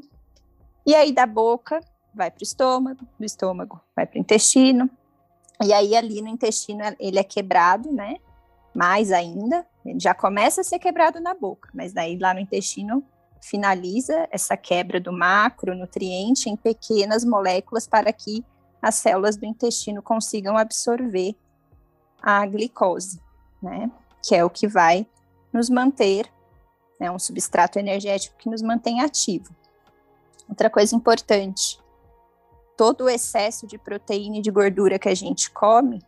E 0.85 0.93
aí 0.93 1.11
da 1.11 1.25
boca 1.25 1.81
vai 2.13 2.29
para 2.29 2.41
o 2.41 2.43
estômago, 2.43 3.05
do 3.19 3.25
estômago 3.25 3.81
vai 3.95 4.05
para 4.05 4.17
o 4.17 4.21
intestino, 4.21 4.89
e 5.63 5.73
aí 5.73 5.95
ali 5.95 6.21
no 6.21 6.27
intestino 6.27 6.81
ele 6.99 7.17
é 7.17 7.23
quebrado, 7.23 7.91
né? 7.91 8.17
Mais 8.75 9.11
ainda, 9.11 9.65
ele 9.85 9.99
já 9.99 10.13
começa 10.13 10.61
a 10.61 10.63
ser 10.63 10.79
quebrado 10.79 11.19
na 11.19 11.33
boca, 11.33 11.69
mas 11.73 11.91
daí 11.93 12.17
lá 12.17 12.33
no 12.33 12.39
intestino 12.39 13.03
finaliza 13.41 14.27
essa 14.31 14.55
quebra 14.55 14.99
do 14.99 15.11
macronutriente 15.11 16.49
em 16.49 16.55
pequenas 16.55 17.25
moléculas 17.25 17.87
para 17.87 18.13
que 18.13 18.45
as 18.81 18.95
células 18.95 19.35
do 19.35 19.45
intestino 19.45 20.01
consigam 20.01 20.57
absorver 20.57 21.35
a 22.21 22.45
glicose, 22.45 23.19
né? 23.61 23.89
Que 24.23 24.35
é 24.35 24.45
o 24.45 24.49
que 24.49 24.67
vai 24.67 25.07
nos 25.53 25.69
manter, 25.69 26.31
né, 26.99 27.11
um 27.11 27.19
substrato 27.19 27.79
energético 27.79 28.37
que 28.37 28.49
nos 28.49 28.61
mantém 28.61 29.01
ativo. 29.01 29.55
Outra 30.47 30.69
coisa 30.69 30.95
importante, 30.95 31.79
todo 32.77 33.05
o 33.05 33.09
excesso 33.09 33.65
de 33.65 33.77
proteína 33.77 34.37
e 34.37 34.41
de 34.41 34.51
gordura 34.51 34.99
que 34.99 35.09
a 35.09 35.15
gente 35.15 35.49
come, 35.51 36.01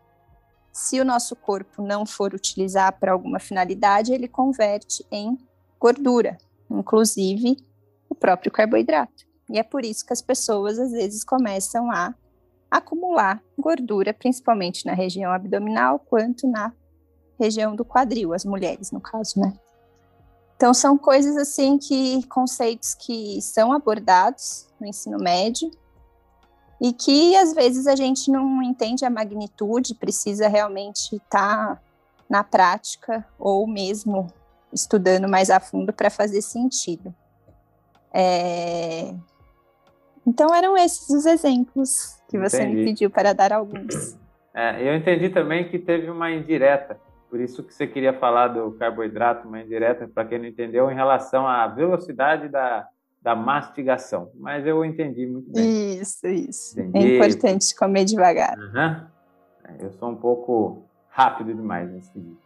se 0.71 0.99
o 0.99 1.06
nosso 1.06 1.36
corpo 1.36 1.82
não 1.82 2.06
for 2.06 2.34
utilizar 2.34 2.99
para 2.99 3.12
alguma 3.12 3.39
finalidade, 3.39 4.12
ele 4.12 4.27
converte 4.27 5.06
em 5.12 5.38
gordura, 5.79 6.38
inclusive 6.69 7.58
o 8.10 8.15
próprio 8.15 8.51
carboidrato. 8.51 9.25
E 9.49 9.60
é 9.60 9.63
por 9.63 9.86
isso 9.86 10.06
que 10.06 10.13
as 10.13 10.21
pessoas 10.21 10.79
às 10.79 10.91
vezes 10.91 11.23
começam 11.23 11.91
a 11.91 12.15
acumular 12.71 13.41
gordura, 13.58 14.13
principalmente 14.13 14.86
na 14.86 14.93
região 14.93 15.32
abdominal, 15.32 15.99
quanto 15.99 16.47
na 16.47 16.73
região 17.43 17.75
do 17.75 17.84
quadril, 17.84 18.34
as 18.34 18.45
mulheres, 18.45 18.91
no 18.91 19.01
caso, 19.01 19.39
né? 19.39 19.53
Então, 20.56 20.73
são 20.73 20.97
coisas 20.97 21.36
assim 21.36 21.77
que, 21.77 22.25
conceitos 22.27 22.93
que 22.93 23.41
são 23.41 23.73
abordados 23.73 24.67
no 24.79 24.88
ensino 24.88 25.17
médio 25.17 25.69
e 26.79 26.93
que 26.93 27.36
às 27.36 27.53
vezes 27.53 27.86
a 27.86 27.95
gente 27.95 28.32
não 28.32 28.62
entende 28.63 29.03
a 29.03 29.10
magnitude, 29.10 29.95
precisa 29.95 30.47
realmente 30.47 31.15
estar 31.15 31.75
tá 31.75 31.82
na 32.29 32.43
prática 32.43 33.25
ou 33.38 33.67
mesmo 33.67 34.27
estudando 34.71 35.27
mais 35.27 35.49
a 35.49 35.60
fundo 35.60 35.91
para 35.91 36.10
fazer 36.10 36.41
sentido. 36.41 37.13
É... 38.13 39.13
Então, 40.25 40.53
eram 40.56 40.77
esses 40.77 41.10
os 41.10 41.25
exemplos 41.25 42.17
que 42.29 42.39
você 42.39 42.63
entendi. 42.63 42.75
me 42.75 42.86
pediu 42.86 43.10
para 43.10 43.34
dar 43.34 43.51
alguns. 43.51 44.17
É, 44.53 44.82
eu 44.82 44.95
entendi 44.95 45.29
também 45.29 45.67
que 45.67 45.77
teve 45.77 46.10
uma 46.10 46.32
indireta 46.32 46.97
por 47.34 47.41
isso 47.41 47.63
que 47.63 47.74
você 47.74 47.88
queria 47.88 48.13
falar 48.13 48.50
do 48.50 48.74
carboidrato, 48.74 49.48
uma 49.48 49.60
indireta, 49.60 50.08
para 50.08 50.24
quem 50.24 50.38
não 50.38 50.46
entendeu, 50.46 50.91
em 50.91 50.93
relação 50.93 51.48
à 51.48 51.65
velocidade 51.65 52.48
da, 52.48 52.88
da 53.19 53.36
mastigação. 53.36 54.30
Mas 54.36 54.67
eu 54.67 54.86
entendi 54.86 55.26
muito 55.26 55.52
bem. 55.52 56.00
Isso, 56.00 56.28
isso. 56.28 56.80
Entendi. 56.80 57.13
É 57.13 57.15
importante 57.15 57.76
comer 57.76 58.06
devagar. 58.06 58.56
Uhum. 58.56 59.08
Eu 59.80 59.91
sou 59.93 60.12
um 60.12 60.15
pouco 60.15 60.84
rápido 61.10 61.56
demais 61.56 61.91
nesse 61.91 62.13
vídeo. 62.13 62.38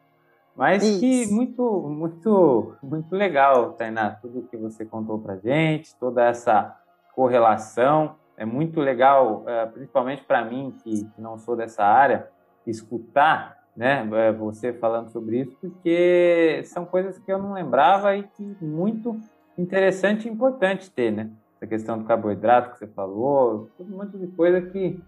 Mas 0.56 0.82
isso. 0.82 1.02
que 1.02 1.28
muito, 1.34 1.82
muito, 1.89 2.78
muito 2.82 3.13
legal, 3.13 3.73
Tainá, 3.73 4.12
tudo 4.12 4.47
que 4.50 4.56
você 4.56 4.86
contou 4.86 5.19
para 5.19 5.36
gente, 5.36 5.93
toda 5.97 6.23
essa 6.23 6.80
correlação. 7.13 8.15
É 8.38 8.45
muito 8.45 8.80
legal, 8.80 9.43
eh, 9.47 9.65
principalmente 9.65 10.23
para 10.23 10.45
mim, 10.45 10.73
que 10.82 11.06
não 11.17 11.38
sou 11.38 11.58
dessa 11.58 11.84
área, 11.84 12.30
escutar 12.65 13.57
né, 13.78 14.10
é, 14.12 14.32
você 14.32 14.74
falando 14.74 15.10
sobre 15.10 15.42
isso, 15.42 15.56
porque 15.62 16.62
são 16.66 16.84
coisas 16.84 17.20
que 17.20 17.32
eu 17.32 17.38
não 17.38 17.54
lembrava 17.54 18.16
e 18.18 18.24
que 18.24 18.58
muito 18.60 19.20
interessante 19.56 20.28
e 20.28 20.32
importante 20.32 20.90
ter, 20.90 21.12
né? 21.12 21.30
Essa 21.56 21.68
questão 21.68 22.00
do 22.00 22.06
carboidrato 22.06 22.72
que 22.72 22.80
você 22.80 22.88
falou, 22.88 23.70
um 23.80 23.98
monte 23.98 24.18
de 24.18 24.28
coisa 24.28 24.62
que 24.62 25.00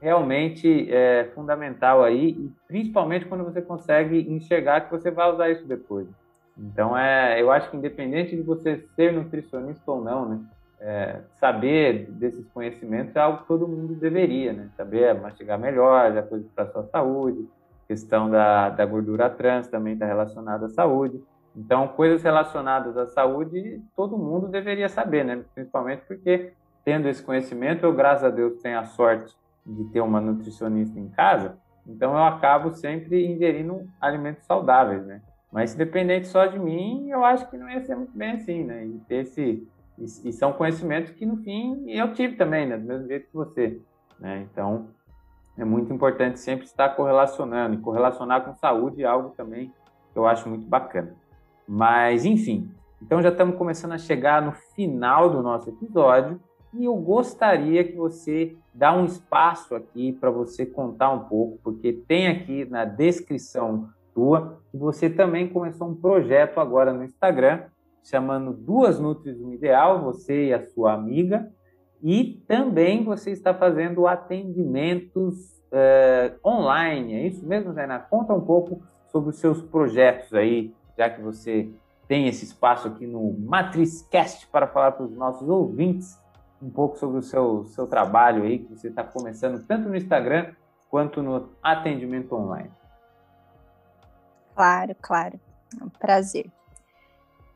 realmente 0.00 0.90
é 0.90 1.30
fundamental 1.34 2.02
aí, 2.02 2.30
e 2.30 2.52
principalmente 2.66 3.26
quando 3.26 3.44
você 3.44 3.60
consegue 3.60 4.20
enxergar 4.30 4.82
que 4.82 4.90
você 4.90 5.10
vai 5.10 5.30
usar 5.30 5.50
isso 5.50 5.66
depois. 5.66 6.08
Então, 6.56 6.96
é, 6.96 7.40
eu 7.40 7.50
acho 7.50 7.70
que 7.70 7.76
independente 7.76 8.34
de 8.34 8.42
você 8.42 8.84
ser 8.96 9.12
nutricionista 9.12 9.90
ou 9.90 10.02
não, 10.02 10.28
né, 10.28 10.40
é, 10.80 11.20
saber 11.36 12.10
desses 12.10 12.46
conhecimentos 12.48 13.14
é 13.16 13.20
algo 13.20 13.38
que 13.42 13.48
todo 13.48 13.68
mundo 13.68 13.94
deveria, 13.94 14.52
né? 14.52 14.68
Saber 14.76 15.14
mastigar 15.14 15.58
melhor, 15.58 16.14
é 16.14 16.22
coisa 16.22 16.46
para 16.54 16.64
a 16.64 16.72
sua 16.72 16.84
saúde, 16.84 17.48
questão 17.86 18.30
da, 18.30 18.70
da 18.70 18.86
gordura 18.86 19.30
trans 19.30 19.68
também 19.68 19.94
está 19.94 20.06
relacionada 20.06 20.66
à 20.66 20.68
saúde. 20.68 21.22
Então, 21.56 21.86
coisas 21.88 22.22
relacionadas 22.22 22.96
à 22.96 23.06
saúde, 23.06 23.80
todo 23.94 24.18
mundo 24.18 24.48
deveria 24.48 24.88
saber, 24.88 25.24
né? 25.24 25.44
Principalmente 25.54 26.02
porque, 26.06 26.52
tendo 26.84 27.08
esse 27.08 27.22
conhecimento, 27.22 27.84
eu, 27.84 27.92
graças 27.92 28.24
a 28.24 28.30
Deus, 28.30 28.60
tenho 28.60 28.78
a 28.78 28.84
sorte 28.84 29.34
de 29.64 29.84
ter 29.84 30.00
uma 30.00 30.20
nutricionista 30.20 30.98
em 30.98 31.08
casa, 31.08 31.56
então 31.86 32.12
eu 32.12 32.24
acabo 32.24 32.72
sempre 32.72 33.26
ingerindo 33.26 33.86
alimentos 34.00 34.44
saudáveis, 34.44 35.06
né? 35.06 35.20
Mas 35.52 35.70
se 35.70 35.78
dependente 35.78 36.26
só 36.26 36.46
de 36.46 36.58
mim, 36.58 37.08
eu 37.08 37.24
acho 37.24 37.48
que 37.48 37.56
não 37.56 37.70
ia 37.70 37.80
ser 37.84 37.94
muito 37.94 38.16
bem 38.16 38.32
assim, 38.32 38.64
né? 38.64 38.86
E, 38.86 39.00
esse, 39.14 39.66
e, 39.96 40.04
e 40.04 40.32
são 40.32 40.52
conhecimentos 40.52 41.12
que, 41.12 41.24
no 41.24 41.36
fim, 41.36 41.88
eu 41.88 42.12
tive 42.12 42.36
também, 42.36 42.66
né? 42.66 42.76
Do 42.76 42.84
mesmo 42.84 43.06
jeito 43.06 43.28
que 43.28 43.34
você, 43.34 43.80
né? 44.18 44.44
Então, 44.50 44.88
é 45.56 45.64
muito 45.64 45.92
importante 45.92 46.40
sempre 46.40 46.66
estar 46.66 46.90
correlacionando, 46.90 47.74
e 47.74 47.78
correlacionar 47.78 48.44
com 48.44 48.54
saúde 48.54 49.02
é 49.02 49.06
algo 49.06 49.30
também 49.36 49.72
que 50.12 50.18
eu 50.18 50.26
acho 50.26 50.48
muito 50.48 50.66
bacana. 50.66 51.14
Mas, 51.66 52.24
enfim, 52.24 52.70
então 53.00 53.22
já 53.22 53.28
estamos 53.28 53.56
começando 53.56 53.92
a 53.92 53.98
chegar 53.98 54.42
no 54.42 54.52
final 54.52 55.30
do 55.30 55.42
nosso 55.42 55.70
episódio 55.70 56.40
e 56.72 56.84
eu 56.84 56.96
gostaria 56.96 57.84
que 57.84 57.94
você 57.94 58.56
dá 58.72 58.92
um 58.92 59.04
espaço 59.04 59.74
aqui 59.74 60.12
para 60.12 60.30
você 60.30 60.66
contar 60.66 61.10
um 61.10 61.20
pouco, 61.20 61.58
porque 61.62 61.92
tem 61.92 62.26
aqui 62.26 62.64
na 62.64 62.84
descrição 62.84 63.88
tua 64.12 64.60
que 64.70 64.76
você 64.76 65.08
também 65.08 65.48
começou 65.48 65.88
um 65.88 65.94
projeto 65.94 66.58
agora 66.58 66.92
no 66.92 67.04
Instagram 67.04 67.64
chamando 68.02 68.52
Duas 68.52 69.00
Nutris 69.00 69.40
no 69.40 69.52
Ideal, 69.52 70.02
você 70.02 70.48
e 70.48 70.52
a 70.52 70.62
sua 70.62 70.92
amiga, 70.92 71.50
e 72.06 72.44
também 72.46 73.02
você 73.02 73.30
está 73.30 73.54
fazendo 73.54 74.06
atendimentos 74.06 75.58
uh, 75.72 76.38
online, 76.46 77.14
é 77.14 77.26
isso 77.26 77.46
mesmo, 77.46 77.72
Zena? 77.72 77.98
Conta 77.98 78.34
um 78.34 78.42
pouco 78.42 78.82
sobre 79.06 79.30
os 79.30 79.38
seus 79.38 79.62
projetos 79.62 80.34
aí, 80.34 80.74
já 80.98 81.08
que 81.08 81.22
você 81.22 81.70
tem 82.06 82.28
esse 82.28 82.44
espaço 82.44 82.88
aqui 82.88 83.06
no 83.06 83.32
Matrizcast 83.38 84.46
para 84.48 84.66
falar 84.66 84.92
para 84.92 85.06
os 85.06 85.16
nossos 85.16 85.48
ouvintes 85.48 86.22
um 86.60 86.68
pouco 86.68 86.98
sobre 86.98 87.18
o 87.18 87.22
seu, 87.22 87.64
seu 87.68 87.86
trabalho 87.86 88.42
aí, 88.42 88.58
que 88.58 88.76
você 88.76 88.88
está 88.88 89.02
começando 89.02 89.66
tanto 89.66 89.88
no 89.88 89.96
Instagram 89.96 90.52
quanto 90.90 91.22
no 91.22 91.48
atendimento 91.62 92.34
online. 92.34 92.70
Claro, 94.54 94.94
claro. 95.00 95.40
É 95.80 95.82
um 95.82 95.88
prazer. 95.88 96.50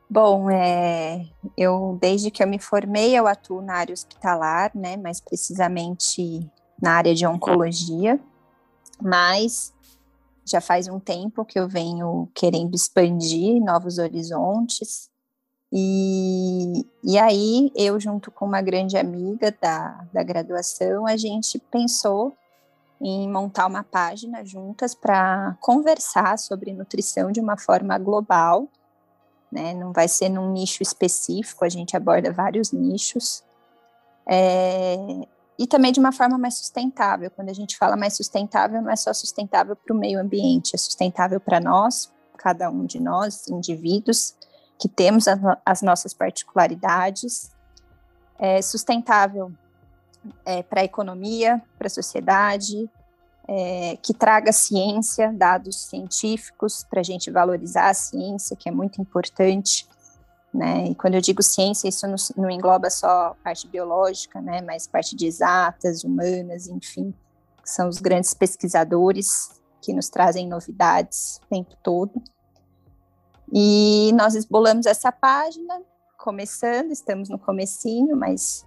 Bom, 0.09 0.49
é, 0.49 1.27
eu 1.55 1.97
desde 2.01 2.31
que 2.31 2.41
eu 2.41 2.47
me 2.47 2.57
formei 2.57 3.17
eu 3.17 3.27
atuo 3.27 3.61
na 3.61 3.75
área 3.75 3.93
hospitalar, 3.93 4.71
né? 4.73 4.97
Mais 4.97 5.21
precisamente 5.21 6.49
na 6.81 6.93
área 6.93 7.13
de 7.13 7.27
oncologia, 7.27 8.19
mas 9.01 9.73
já 10.45 10.59
faz 10.59 10.87
um 10.87 10.99
tempo 10.99 11.45
que 11.45 11.59
eu 11.59 11.67
venho 11.67 12.27
querendo 12.33 12.73
expandir 12.73 13.63
novos 13.63 13.99
horizontes. 13.99 15.09
E, 15.71 16.83
e 17.03 17.19
aí, 17.19 17.71
eu, 17.75 17.99
junto 17.99 18.31
com 18.31 18.45
uma 18.45 18.61
grande 18.61 18.97
amiga 18.97 19.55
da, 19.61 20.07
da 20.11 20.23
graduação, 20.23 21.05
a 21.05 21.15
gente 21.15 21.59
pensou 21.59 22.35
em 22.99 23.31
montar 23.31 23.67
uma 23.67 23.83
página 23.83 24.43
juntas 24.43 24.95
para 24.95 25.55
conversar 25.61 26.39
sobre 26.39 26.73
nutrição 26.73 27.31
de 27.31 27.39
uma 27.39 27.57
forma 27.57 27.97
global. 27.99 28.67
Né? 29.51 29.73
Não 29.73 29.91
vai 29.91 30.07
ser 30.07 30.29
num 30.29 30.51
nicho 30.51 30.83
específico, 30.83 31.65
a 31.65 31.69
gente 31.69 31.95
aborda 31.95 32.31
vários 32.31 32.71
nichos. 32.71 33.43
É, 34.27 34.95
e 35.57 35.67
também 35.67 35.91
de 35.91 35.99
uma 35.99 36.11
forma 36.11 36.37
mais 36.37 36.55
sustentável. 36.55 37.29
Quando 37.31 37.49
a 37.49 37.53
gente 37.53 37.77
fala 37.77 37.97
mais 37.97 38.15
sustentável, 38.15 38.81
não 38.81 38.91
é 38.91 38.95
só 38.95 39.11
sustentável 39.13 39.75
para 39.75 39.93
o 39.93 39.97
meio 39.97 40.19
ambiente, 40.19 40.75
é 40.75 40.77
sustentável 40.77 41.39
para 41.39 41.59
nós, 41.59 42.11
cada 42.37 42.69
um 42.69 42.85
de 42.85 42.99
nós, 42.99 43.47
indivíduos, 43.49 44.35
que 44.79 44.87
temos 44.87 45.27
a, 45.27 45.37
as 45.65 45.81
nossas 45.81 46.13
particularidades, 46.13 47.51
é 48.37 48.61
sustentável 48.61 49.51
é, 50.45 50.63
para 50.63 50.81
a 50.81 50.85
economia, 50.85 51.61
para 51.77 51.87
a 51.87 51.89
sociedade, 51.89 52.89
é, 53.51 53.97
que 53.97 54.13
traga 54.13 54.51
ciência, 54.51 55.33
dados 55.33 55.87
científicos, 55.87 56.85
para 56.87 56.99
a 56.99 57.03
gente 57.03 57.31
valorizar 57.31 57.89
a 57.89 57.93
ciência, 57.95 58.55
que 58.55 58.69
é 58.69 58.71
muito 58.71 59.01
importante. 59.01 59.87
Né? 60.53 60.89
E 60.89 60.95
quando 60.95 61.15
eu 61.15 61.21
digo 61.21 61.41
ciência, 61.41 61.87
isso 61.87 62.07
não, 62.07 62.15
não, 62.37 62.51
engloba 62.51 62.91
só 62.91 63.35
parte 63.43 63.67
biológica, 63.67 64.39
né? 64.39 64.61
mas 64.61 64.85
parte 64.85 65.15
de 65.15 65.25
exatas, 65.25 66.03
humanas, 66.03 66.67
enfim, 66.67 67.11
que 67.63 67.69
são 67.71 67.89
os 67.89 67.97
grandes 67.97 68.35
pesquisadores 68.35 69.59
que 69.81 69.93
nos 69.93 70.09
trazem 70.09 70.47
novidades 70.47 71.41
o 71.43 71.47
tempo 71.47 71.75
todo. 71.81 72.21
E 73.51 74.11
nós 74.13 74.35
esbolamos 74.35 74.85
essa 74.85 75.11
página, 75.11 75.81
começando, 76.19 76.91
estamos 76.91 77.29
no 77.29 77.39
comecinho, 77.39 78.15
mas 78.15 78.63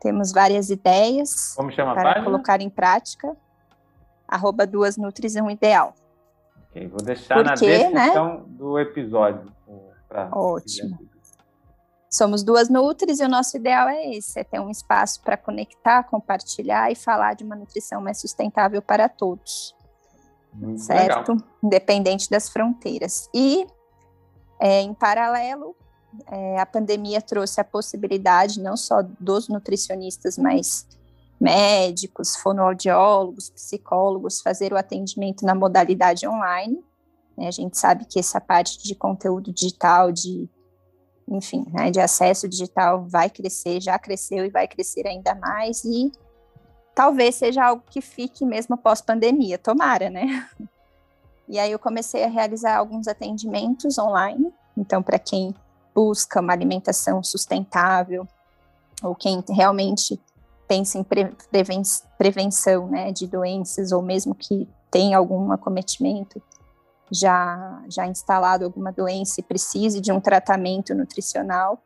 temos 0.00 0.32
várias 0.32 0.68
ideias 0.68 1.54
para 1.94 2.24
colocar 2.24 2.60
em 2.60 2.68
prática. 2.68 3.36
Arroba 4.28 4.66
duas 4.66 4.96
Nutris 4.96 5.36
é 5.36 5.42
um 5.42 5.50
ideal. 5.50 5.94
Vou 6.90 7.02
deixar 7.02 7.36
Porque, 7.36 7.48
na 7.48 7.54
descrição 7.54 8.38
né? 8.38 8.44
do 8.48 8.78
episódio. 8.78 9.50
Ótimo. 10.32 10.98
Somos 12.10 12.42
duas 12.42 12.68
Nutris 12.68 13.20
e 13.20 13.24
o 13.24 13.28
nosso 13.28 13.56
ideal 13.56 13.88
é 13.88 14.14
esse, 14.14 14.38
é 14.38 14.44
ter 14.44 14.60
um 14.60 14.70
espaço 14.70 15.20
para 15.22 15.36
conectar, 15.36 16.02
compartilhar 16.04 16.90
e 16.90 16.94
falar 16.94 17.34
de 17.34 17.44
uma 17.44 17.56
nutrição 17.56 18.00
mais 18.00 18.20
sustentável 18.20 18.80
para 18.80 19.08
todos. 19.08 19.74
Muito 20.52 20.80
certo? 20.80 21.32
Legal. 21.32 21.48
Independente 21.62 22.30
das 22.30 22.48
fronteiras. 22.48 23.28
E, 23.34 23.66
é, 24.60 24.80
em 24.80 24.94
paralelo, 24.94 25.74
é, 26.26 26.58
a 26.58 26.64
pandemia 26.64 27.20
trouxe 27.20 27.60
a 27.60 27.64
possibilidade 27.64 28.60
não 28.60 28.76
só 28.76 29.02
dos 29.20 29.48
nutricionistas, 29.48 30.38
mas 30.38 30.86
médicos, 31.40 32.36
fonoaudiólogos, 32.36 33.50
psicólogos, 33.50 34.40
fazer 34.40 34.72
o 34.72 34.76
atendimento 34.76 35.44
na 35.44 35.54
modalidade 35.54 36.26
online. 36.26 36.82
Né? 37.36 37.48
A 37.48 37.50
gente 37.50 37.78
sabe 37.78 38.04
que 38.06 38.18
essa 38.18 38.40
parte 38.40 38.82
de 38.82 38.94
conteúdo 38.94 39.52
digital, 39.52 40.10
de 40.10 40.48
enfim, 41.28 41.66
né, 41.72 41.90
de 41.90 42.00
acesso 42.00 42.48
digital 42.48 43.04
vai 43.04 43.28
crescer, 43.28 43.80
já 43.80 43.98
cresceu 43.98 44.44
e 44.44 44.50
vai 44.50 44.68
crescer 44.68 45.06
ainda 45.06 45.34
mais, 45.34 45.84
e 45.84 46.12
talvez 46.94 47.34
seja 47.34 47.64
algo 47.64 47.82
que 47.90 48.00
fique 48.00 48.44
mesmo 48.46 48.76
após 48.76 49.00
pandemia, 49.00 49.58
tomara, 49.58 50.08
né? 50.10 50.48
E 51.48 51.60
aí 51.60 51.70
eu 51.70 51.78
comecei 51.78 52.24
a 52.24 52.28
realizar 52.28 52.76
alguns 52.76 53.06
atendimentos 53.06 53.98
online, 53.98 54.52
então 54.76 55.00
para 55.00 55.16
quem 55.16 55.54
busca 55.94 56.40
uma 56.40 56.52
alimentação 56.52 57.22
sustentável, 57.22 58.26
ou 59.00 59.14
quem 59.14 59.44
realmente 59.48 60.20
pensa 60.66 60.98
em 60.98 61.04
preven 61.04 61.82
prevenção 62.18 62.88
né, 62.88 63.12
de 63.12 63.26
doenças, 63.26 63.92
ou 63.92 64.02
mesmo 64.02 64.34
que 64.34 64.68
tem 64.90 65.14
algum 65.14 65.52
acometimento, 65.52 66.42
já, 67.10 67.82
já 67.88 68.06
instalado 68.06 68.64
alguma 68.64 68.92
doença 68.92 69.40
e 69.40 69.44
precise 69.44 70.00
de 70.00 70.10
um 70.10 70.20
tratamento 70.20 70.94
nutricional, 70.94 71.82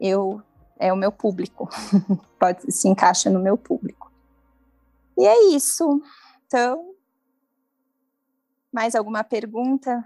eu 0.00 0.42
é 0.78 0.92
o 0.92 0.96
meu 0.96 1.12
público, 1.12 1.68
pode 2.38 2.70
se 2.72 2.88
encaixa 2.88 3.30
no 3.30 3.40
meu 3.40 3.56
público. 3.56 4.12
E 5.16 5.24
é 5.24 5.54
isso. 5.54 6.02
Então, 6.46 6.94
mais 8.72 8.94
alguma 8.94 9.22
pergunta? 9.22 10.04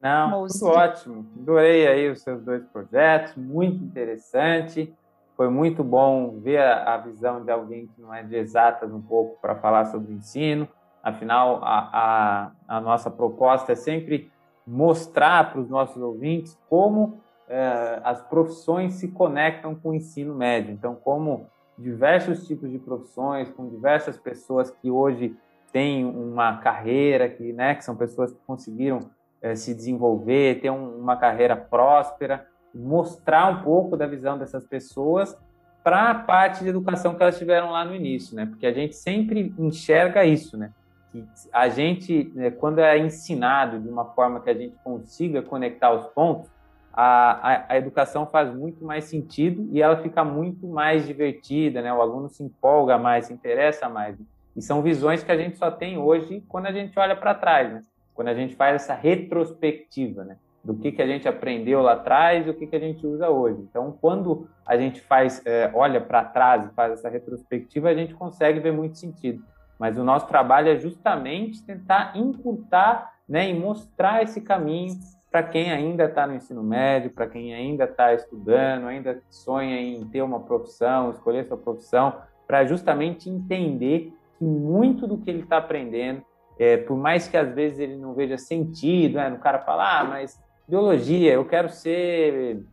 Não, 0.00 0.46
tudo 0.46 0.66
ótimo. 0.66 1.26
Adorei 1.40 1.86
aí 1.86 2.10
os 2.10 2.22
seus 2.22 2.42
dois 2.42 2.64
projetos, 2.66 3.34
muito 3.36 3.82
interessante. 3.82 4.94
Foi 5.36 5.48
muito 5.48 5.82
bom 5.82 6.38
ver 6.38 6.60
a, 6.60 6.96
visão 6.96 7.44
de 7.44 7.50
alguém 7.50 7.88
que 7.88 8.00
não 8.00 8.14
é 8.14 8.22
de 8.22 8.36
exatas 8.36 8.92
um 8.92 9.02
pouco 9.02 9.40
para 9.40 9.56
falar 9.56 9.86
sobre 9.86 10.12
o 10.12 10.16
ensino. 10.16 10.68
Afinal, 11.02 11.60
a, 11.62 12.52
a, 12.68 12.76
a 12.76 12.80
nossa 12.80 13.10
proposta 13.10 13.72
é 13.72 13.74
sempre 13.74 14.30
mostrar 14.66 15.50
para 15.50 15.60
os 15.60 15.68
nossos 15.68 16.00
ouvintes 16.00 16.58
como 16.68 17.20
é, 17.48 18.00
as 18.04 18.22
profissões 18.22 18.94
se 18.94 19.08
conectam 19.08 19.74
com 19.74 19.90
o 19.90 19.94
ensino 19.94 20.34
médio. 20.34 20.72
Então, 20.72 20.94
como 20.94 21.46
diversos 21.76 22.46
tipos 22.46 22.70
de 22.70 22.78
profissões, 22.78 23.50
com 23.50 23.68
diversas 23.68 24.16
pessoas 24.16 24.70
que 24.70 24.90
hoje 24.90 25.36
têm 25.72 26.04
uma 26.04 26.58
carreira, 26.58 27.28
que, 27.28 27.52
né, 27.52 27.74
que 27.74 27.84
são 27.84 27.96
pessoas 27.96 28.32
que 28.32 28.38
conseguiram 28.46 29.00
é, 29.42 29.56
se 29.56 29.74
desenvolver, 29.74 30.60
ter 30.60 30.70
um, 30.70 30.96
uma 30.96 31.16
carreira 31.16 31.56
próspera, 31.56 32.46
mostrar 32.74 33.48
um 33.48 33.62
pouco 33.62 33.96
da 33.96 34.06
visão 34.06 34.36
dessas 34.36 34.64
pessoas 34.66 35.36
para 35.82 36.10
a 36.10 36.14
parte 36.14 36.64
de 36.64 36.70
educação 36.70 37.14
que 37.14 37.22
elas 37.22 37.38
tiveram 37.38 37.70
lá 37.70 37.84
no 37.84 37.94
início, 37.94 38.34
né? 38.34 38.46
Porque 38.46 38.66
a 38.66 38.72
gente 38.72 38.96
sempre 38.96 39.54
enxerga 39.58 40.24
isso, 40.24 40.56
né? 40.56 40.72
que 41.14 41.24
a 41.52 41.68
gente, 41.68 42.32
né, 42.34 42.50
quando 42.50 42.80
é 42.80 42.98
ensinado 42.98 43.78
de 43.78 43.88
uma 43.88 44.04
forma 44.04 44.40
que 44.40 44.50
a 44.50 44.54
gente 44.54 44.74
consiga 44.82 45.40
conectar 45.42 45.92
os 45.92 46.06
pontos, 46.08 46.50
a, 46.92 47.52
a, 47.52 47.64
a, 47.68 47.76
educação 47.76 48.26
faz 48.26 48.52
muito 48.52 48.84
mais 48.84 49.04
sentido 49.04 49.68
e 49.70 49.80
ela 49.80 49.96
fica 49.96 50.24
muito 50.24 50.66
mais 50.66 51.06
divertida, 51.06 51.80
né? 51.80 51.92
O 51.92 52.00
aluno 52.00 52.28
se 52.28 52.42
empolga 52.42 52.98
mais, 52.98 53.26
se 53.26 53.32
interessa 53.32 53.88
mais. 53.88 54.16
E 54.56 54.62
são 54.62 54.82
visões 54.82 55.22
que 55.22 55.30
a 55.30 55.36
gente 55.36 55.56
só 55.56 55.70
tem 55.70 55.98
hoje 55.98 56.42
quando 56.48 56.66
a 56.66 56.72
gente 56.72 56.96
olha 56.98 57.16
para 57.16 57.34
trás, 57.34 57.72
né? 57.72 57.84
Quando 58.12 58.28
a 58.28 58.34
gente 58.34 58.54
faz 58.54 58.76
essa 58.76 58.94
retrospectiva, 58.94 60.24
né? 60.24 60.36
Do 60.64 60.74
que, 60.74 60.92
que 60.92 61.02
a 61.02 61.06
gente 61.06 61.28
aprendeu 61.28 61.82
lá 61.82 61.92
atrás 61.92 62.46
e 62.46 62.50
o 62.50 62.54
que, 62.54 62.66
que 62.66 62.74
a 62.74 62.80
gente 62.80 63.06
usa 63.06 63.28
hoje. 63.28 63.60
Então, 63.60 63.96
quando 64.00 64.48
a 64.64 64.76
gente 64.78 65.00
faz, 65.00 65.44
é, 65.44 65.70
olha 65.74 66.00
para 66.00 66.24
trás 66.24 66.64
e 66.64 66.74
faz 66.74 66.94
essa 66.94 67.10
retrospectiva, 67.10 67.90
a 67.90 67.94
gente 67.94 68.14
consegue 68.14 68.60
ver 68.60 68.72
muito 68.72 68.96
sentido. 68.96 69.44
Mas 69.78 69.98
o 69.98 70.04
nosso 70.04 70.26
trabalho 70.26 70.70
é 70.70 70.76
justamente 70.76 71.62
tentar 71.62 72.16
encurtar 72.16 73.12
né, 73.28 73.50
e 73.50 73.58
mostrar 73.58 74.22
esse 74.22 74.40
caminho 74.40 74.94
para 75.30 75.42
quem 75.42 75.72
ainda 75.72 76.04
está 76.04 76.26
no 76.26 76.34
ensino 76.34 76.62
médio, 76.62 77.10
para 77.10 77.26
quem 77.26 77.52
ainda 77.52 77.84
está 77.84 78.14
estudando, 78.14 78.86
ainda 78.86 79.20
sonha 79.28 79.80
em 79.80 80.06
ter 80.06 80.22
uma 80.22 80.40
profissão, 80.40 81.10
escolher 81.10 81.44
sua 81.44 81.56
profissão, 81.56 82.14
para 82.46 82.64
justamente 82.64 83.28
entender 83.28 84.12
que 84.38 84.44
muito 84.44 85.06
do 85.06 85.18
que 85.18 85.28
ele 85.28 85.40
está 85.40 85.56
aprendendo, 85.56 86.22
é, 86.56 86.76
por 86.76 86.96
mais 86.96 87.26
que 87.26 87.36
às 87.36 87.52
vezes 87.52 87.80
ele 87.80 87.96
não 87.96 88.14
veja 88.14 88.38
sentido, 88.38 89.16
né, 89.16 89.28
no 89.28 89.38
cara 89.38 89.58
falar, 89.58 90.02
ah, 90.02 90.04
mas 90.04 90.40
biologia, 90.68 91.32
eu 91.32 91.44
quero 91.44 91.68
ser, 91.68 92.64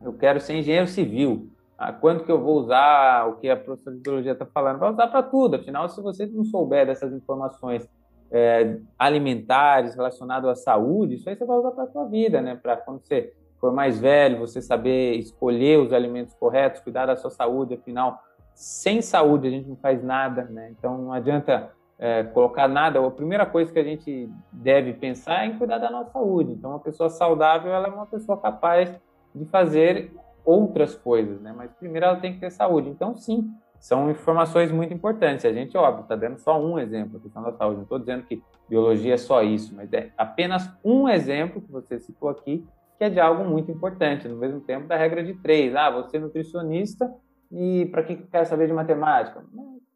eu 0.00 0.12
quero 0.12 0.40
ser 0.40 0.54
engenheiro 0.54 0.86
civil 0.86 1.52
ah, 1.84 1.92
quanto 1.92 2.22
que 2.22 2.30
eu 2.30 2.40
vou 2.40 2.60
usar 2.60 3.26
o 3.28 3.38
que 3.38 3.50
a 3.50 3.56
professora 3.56 3.96
de 3.96 4.02
biologia 4.02 4.30
está 4.30 4.46
falando? 4.46 4.78
Vai 4.78 4.92
usar 4.92 5.08
para 5.08 5.20
tudo. 5.20 5.56
Afinal, 5.56 5.88
se 5.88 6.00
você 6.00 6.26
não 6.26 6.44
souber 6.44 6.86
dessas 6.86 7.12
informações 7.12 7.88
é, 8.30 8.78
alimentares 8.96 9.96
relacionadas 9.96 10.48
à 10.48 10.54
saúde, 10.54 11.16
isso 11.16 11.28
aí 11.28 11.34
você 11.34 11.44
vai 11.44 11.56
usar 11.58 11.72
para 11.72 11.82
a 11.82 11.88
sua 11.88 12.04
vida, 12.04 12.40
né? 12.40 12.54
Para 12.54 12.76
quando 12.76 13.00
você 13.00 13.32
for 13.58 13.72
mais 13.72 13.98
velho, 13.98 14.38
você 14.38 14.62
saber 14.62 15.16
escolher 15.16 15.80
os 15.80 15.92
alimentos 15.92 16.32
corretos, 16.34 16.80
cuidar 16.80 17.06
da 17.06 17.16
sua 17.16 17.30
saúde. 17.30 17.74
Afinal, 17.74 18.22
sem 18.54 19.02
saúde 19.02 19.48
a 19.48 19.50
gente 19.50 19.68
não 19.68 19.76
faz 19.76 20.04
nada, 20.04 20.44
né? 20.44 20.72
Então 20.78 20.96
não 20.96 21.12
adianta 21.12 21.72
é, 21.98 22.22
colocar 22.24 22.68
nada. 22.68 23.04
A 23.04 23.10
primeira 23.10 23.46
coisa 23.46 23.72
que 23.72 23.78
a 23.78 23.84
gente 23.84 24.28
deve 24.50 24.92
pensar 24.94 25.44
é 25.44 25.46
em 25.46 25.58
cuidar 25.58 25.78
da 25.78 25.90
nossa 25.90 26.10
saúde. 26.10 26.52
Então, 26.52 26.70
uma 26.70 26.80
pessoa 26.80 27.08
saudável 27.08 27.72
ela 27.72 27.88
é 27.88 27.90
uma 27.90 28.06
pessoa 28.06 28.38
capaz 28.38 28.92
de 29.34 29.44
fazer 29.46 30.12
outras 30.44 30.94
coisas, 30.94 31.40
né? 31.40 31.54
Mas 31.56 31.72
primeiro 31.72 32.06
ela 32.06 32.16
tem 32.16 32.34
que 32.34 32.40
ter 32.40 32.50
saúde. 32.50 32.88
Então, 32.88 33.14
sim, 33.14 33.50
são 33.78 34.10
informações 34.10 34.70
muito 34.70 34.94
importantes. 34.94 35.44
A 35.44 35.52
gente, 35.52 35.76
óbvio, 35.76 36.02
está 36.02 36.14
dando 36.14 36.38
só 36.38 36.60
um 36.60 36.78
exemplo, 36.78 37.18
a 37.18 37.20
questão 37.20 37.42
da 37.42 37.52
saúde. 37.52 37.76
Não 37.76 37.82
estou 37.82 37.98
dizendo 37.98 38.24
que 38.24 38.42
biologia 38.68 39.14
é 39.14 39.18
só 39.18 39.42
isso, 39.42 39.74
mas 39.74 39.92
é 39.92 40.10
apenas 40.16 40.70
um 40.84 41.08
exemplo 41.08 41.60
que 41.60 41.70
você 41.70 41.98
citou 41.98 42.28
aqui, 42.28 42.64
que 42.96 43.04
é 43.04 43.10
de 43.10 43.18
algo 43.18 43.44
muito 43.44 43.70
importante. 43.70 44.28
No 44.28 44.36
mesmo 44.36 44.60
tempo, 44.60 44.86
da 44.86 44.96
regra 44.96 45.22
de 45.24 45.34
três. 45.34 45.74
Ah, 45.74 45.90
você 45.90 46.16
é 46.16 46.20
nutricionista 46.20 47.12
e 47.50 47.86
para 47.86 48.02
que 48.02 48.16
quer 48.16 48.44
saber 48.44 48.68
de 48.68 48.72
matemática? 48.72 49.44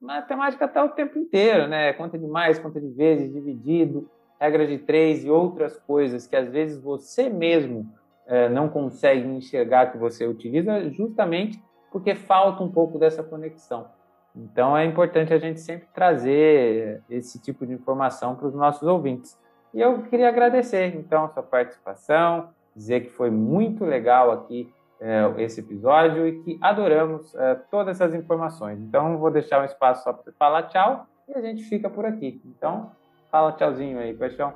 Matemática 0.00 0.64
está 0.64 0.84
o 0.84 0.90
tempo 0.90 1.18
inteiro, 1.18 1.66
né? 1.66 1.92
Conta 1.92 2.18
de 2.18 2.26
mais, 2.26 2.58
conta 2.58 2.80
de 2.80 2.88
vezes, 2.88 3.32
dividido, 3.32 4.08
regra 4.40 4.66
de 4.66 4.78
três 4.78 5.24
e 5.24 5.30
outras 5.30 5.78
coisas 5.78 6.26
que 6.26 6.36
às 6.36 6.48
vezes 6.48 6.80
você 6.80 7.28
mesmo 7.28 7.90
é, 8.26 8.48
não 8.48 8.68
consegue 8.68 9.26
enxergar 9.26 9.92
que 9.92 9.98
você 9.98 10.26
utiliza, 10.26 10.90
justamente 10.90 11.62
porque 11.90 12.14
falta 12.14 12.62
um 12.62 12.70
pouco 12.70 12.98
dessa 12.98 13.22
conexão. 13.22 13.88
Então 14.34 14.76
é 14.76 14.84
importante 14.84 15.32
a 15.32 15.38
gente 15.38 15.60
sempre 15.60 15.88
trazer 15.94 17.02
esse 17.08 17.40
tipo 17.40 17.66
de 17.66 17.72
informação 17.72 18.34
para 18.34 18.48
os 18.48 18.54
nossos 18.54 18.86
ouvintes. 18.86 19.38
E 19.72 19.80
eu 19.80 20.02
queria 20.02 20.28
agradecer 20.28 20.94
então 20.94 21.24
a 21.24 21.28
sua 21.28 21.42
participação, 21.42 22.50
dizer 22.74 23.00
que 23.00 23.10
foi 23.10 23.30
muito 23.30 23.84
legal 23.84 24.30
aqui 24.30 24.70
é, 25.00 25.34
esse 25.38 25.60
episódio 25.60 26.26
e 26.26 26.42
que 26.42 26.58
adoramos 26.60 27.34
é, 27.34 27.54
todas 27.70 28.00
essas 28.00 28.14
informações. 28.14 28.78
Então 28.80 29.18
vou 29.18 29.30
deixar 29.30 29.60
um 29.62 29.64
espaço 29.64 30.04
só 30.04 30.12
para 30.12 30.32
falar 30.38 30.64
tchau 30.64 31.06
e 31.28 31.34
a 31.36 31.40
gente 31.40 31.62
fica 31.64 31.88
por 31.90 32.04
aqui. 32.04 32.40
Então 32.44 32.90
fala 33.30 33.52
tchauzinho 33.52 33.98
aí, 33.98 34.14
Paixão. 34.14 34.54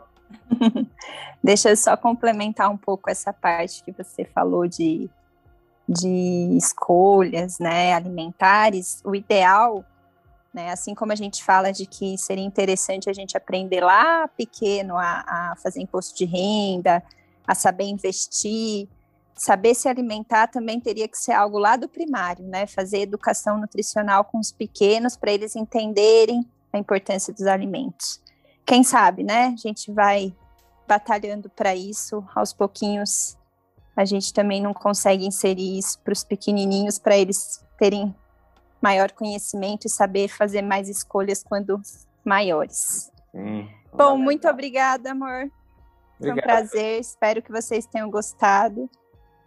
Deixa 1.42 1.70
eu 1.70 1.76
só 1.76 1.96
complementar 1.96 2.70
um 2.70 2.76
pouco 2.76 3.10
essa 3.10 3.32
parte 3.32 3.82
que 3.82 3.92
você 3.92 4.24
falou 4.24 4.66
de 4.66 5.10
de 5.90 6.56
escolhas 6.56 7.58
né, 7.58 7.92
alimentares, 7.92 9.02
o 9.04 9.12
ideal, 9.12 9.84
né, 10.54 10.70
assim 10.70 10.94
como 10.94 11.10
a 11.10 11.16
gente 11.16 11.42
fala 11.42 11.72
de 11.72 11.84
que 11.84 12.16
seria 12.16 12.44
interessante 12.44 13.10
a 13.10 13.12
gente 13.12 13.36
aprender 13.36 13.80
lá 13.80 14.28
pequeno 14.28 14.96
a, 14.96 15.24
a 15.26 15.56
fazer 15.56 15.80
imposto 15.80 16.16
de 16.16 16.24
renda, 16.24 17.02
a 17.44 17.56
saber 17.56 17.84
investir, 17.84 18.88
saber 19.42 19.74
se 19.74 19.88
alimentar 19.88 20.48
também 20.48 20.80
teria 20.80 21.08
que 21.08 21.18
ser 21.18 21.32
algo 21.32 21.58
lá 21.58 21.76
do 21.76 21.88
primário, 21.88 22.44
né? 22.44 22.66
Fazer 22.66 23.00
educação 23.00 23.58
nutricional 23.58 24.24
com 24.24 24.38
os 24.38 24.52
pequenos 24.52 25.16
para 25.16 25.32
eles 25.32 25.56
entenderem 25.56 26.46
a 26.72 26.78
importância 26.78 27.32
dos 27.32 27.46
alimentos. 27.46 28.20
Quem 28.66 28.84
sabe, 28.84 29.22
né? 29.22 29.46
A 29.46 29.56
gente 29.56 29.90
vai 29.92 30.34
batalhando 30.86 31.48
para 31.48 31.74
isso 31.74 32.24
aos 32.34 32.52
pouquinhos 32.52 33.38
a 33.96 34.04
gente 34.04 34.32
também 34.32 34.62
não 34.62 34.72
consegue 34.72 35.26
inserir 35.26 35.78
isso 35.78 35.98
para 36.00 36.12
os 36.12 36.24
pequenininhos, 36.24 36.98
para 36.98 37.18
eles 37.18 37.62
terem 37.78 38.14
maior 38.80 39.12
conhecimento 39.12 39.86
e 39.86 39.90
saber 39.90 40.28
fazer 40.28 40.62
mais 40.62 40.88
escolhas 40.88 41.42
quando 41.42 41.80
maiores. 42.24 43.12
Sim, 43.30 43.68
Bom, 43.92 44.16
muito 44.16 44.48
obrigada, 44.48 45.10
amor. 45.10 45.50
Foi 46.18 46.32
um 46.32 46.36
prazer. 46.36 47.00
Espero 47.00 47.42
que 47.42 47.52
vocês 47.52 47.84
tenham 47.86 48.10
gostado. 48.10 48.88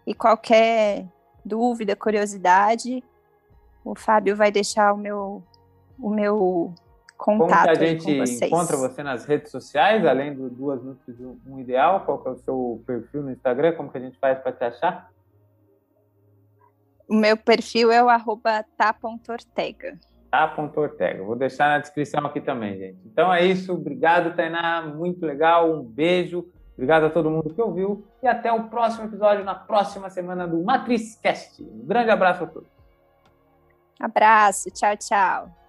E 0.06 0.14
qualquer 0.14 1.06
dúvida, 1.44 1.96
curiosidade, 1.96 3.04
o 3.84 3.96
Fábio 3.96 4.36
vai 4.36 4.52
deixar 4.52 4.94
o 4.94 4.98
meu, 4.98 5.44
o 6.00 6.10
meu 6.10 6.74
contato. 7.18 7.50
Como 7.50 7.64
que 7.64 7.70
a 7.70 7.76
gente 7.76 8.46
encontra 8.46 8.78
você 8.78 9.04
nas 9.04 9.26
redes 9.26 9.52
sociais, 9.52 10.06
além 10.06 10.34
do 10.34 10.50
Duas 10.50 10.84
Nutris 10.84 11.18
Um 11.48 11.60
Ideal? 11.60 12.02
Qual 12.02 12.22
é 12.26 12.30
o 12.30 12.38
seu 12.38 12.84
perfil 12.86 13.24
no 13.24 13.32
Instagram? 13.32 13.74
Como 13.74 13.92
que 13.92 13.98
a 13.98 14.02
gente 14.02 14.18
faz 14.20 14.40
para 14.40 14.52
te 14.52 14.64
achar? 14.64 15.12
O 17.08 17.16
meu 17.16 17.38
perfil 17.38 17.92
é 17.92 18.04
o 18.04 18.10
arroba 18.10 18.66
tá.ortega. 18.78 20.00
Tá.ortega. 20.32 21.24
Vou 21.24 21.36
deixar 21.36 21.70
na 21.70 21.80
descrição 21.80 22.26
aqui 22.26 22.42
também, 22.42 22.78
gente. 22.78 23.00
Então 23.06 23.32
é 23.32 23.46
isso. 23.46 23.74
Obrigado, 23.74 24.36
Tainá. 24.36 24.82
Muito 24.82 25.26
legal. 25.26 25.72
Um 25.72 25.84
beijo. 25.84 26.50
Obrigado 26.74 27.06
a 27.06 27.10
todo 27.10 27.30
mundo 27.30 27.54
que 27.54 27.62
ouviu. 27.62 28.06
E 28.22 28.28
até 28.28 28.52
o 28.52 28.64
próximo 28.64 29.06
episódio, 29.06 29.44
na 29.44 29.56
próxima 29.56 30.10
semana 30.10 30.48
do 30.48 30.64
Matriz 30.64 31.16
Cast. 31.16 31.62
Um 31.62 31.86
grande 31.86 32.10
abraço 32.10 32.44
a 32.44 32.48
todos. 32.48 32.70
Abraço. 34.00 34.70
Tchau, 34.72 34.98
tchau. 34.98 35.63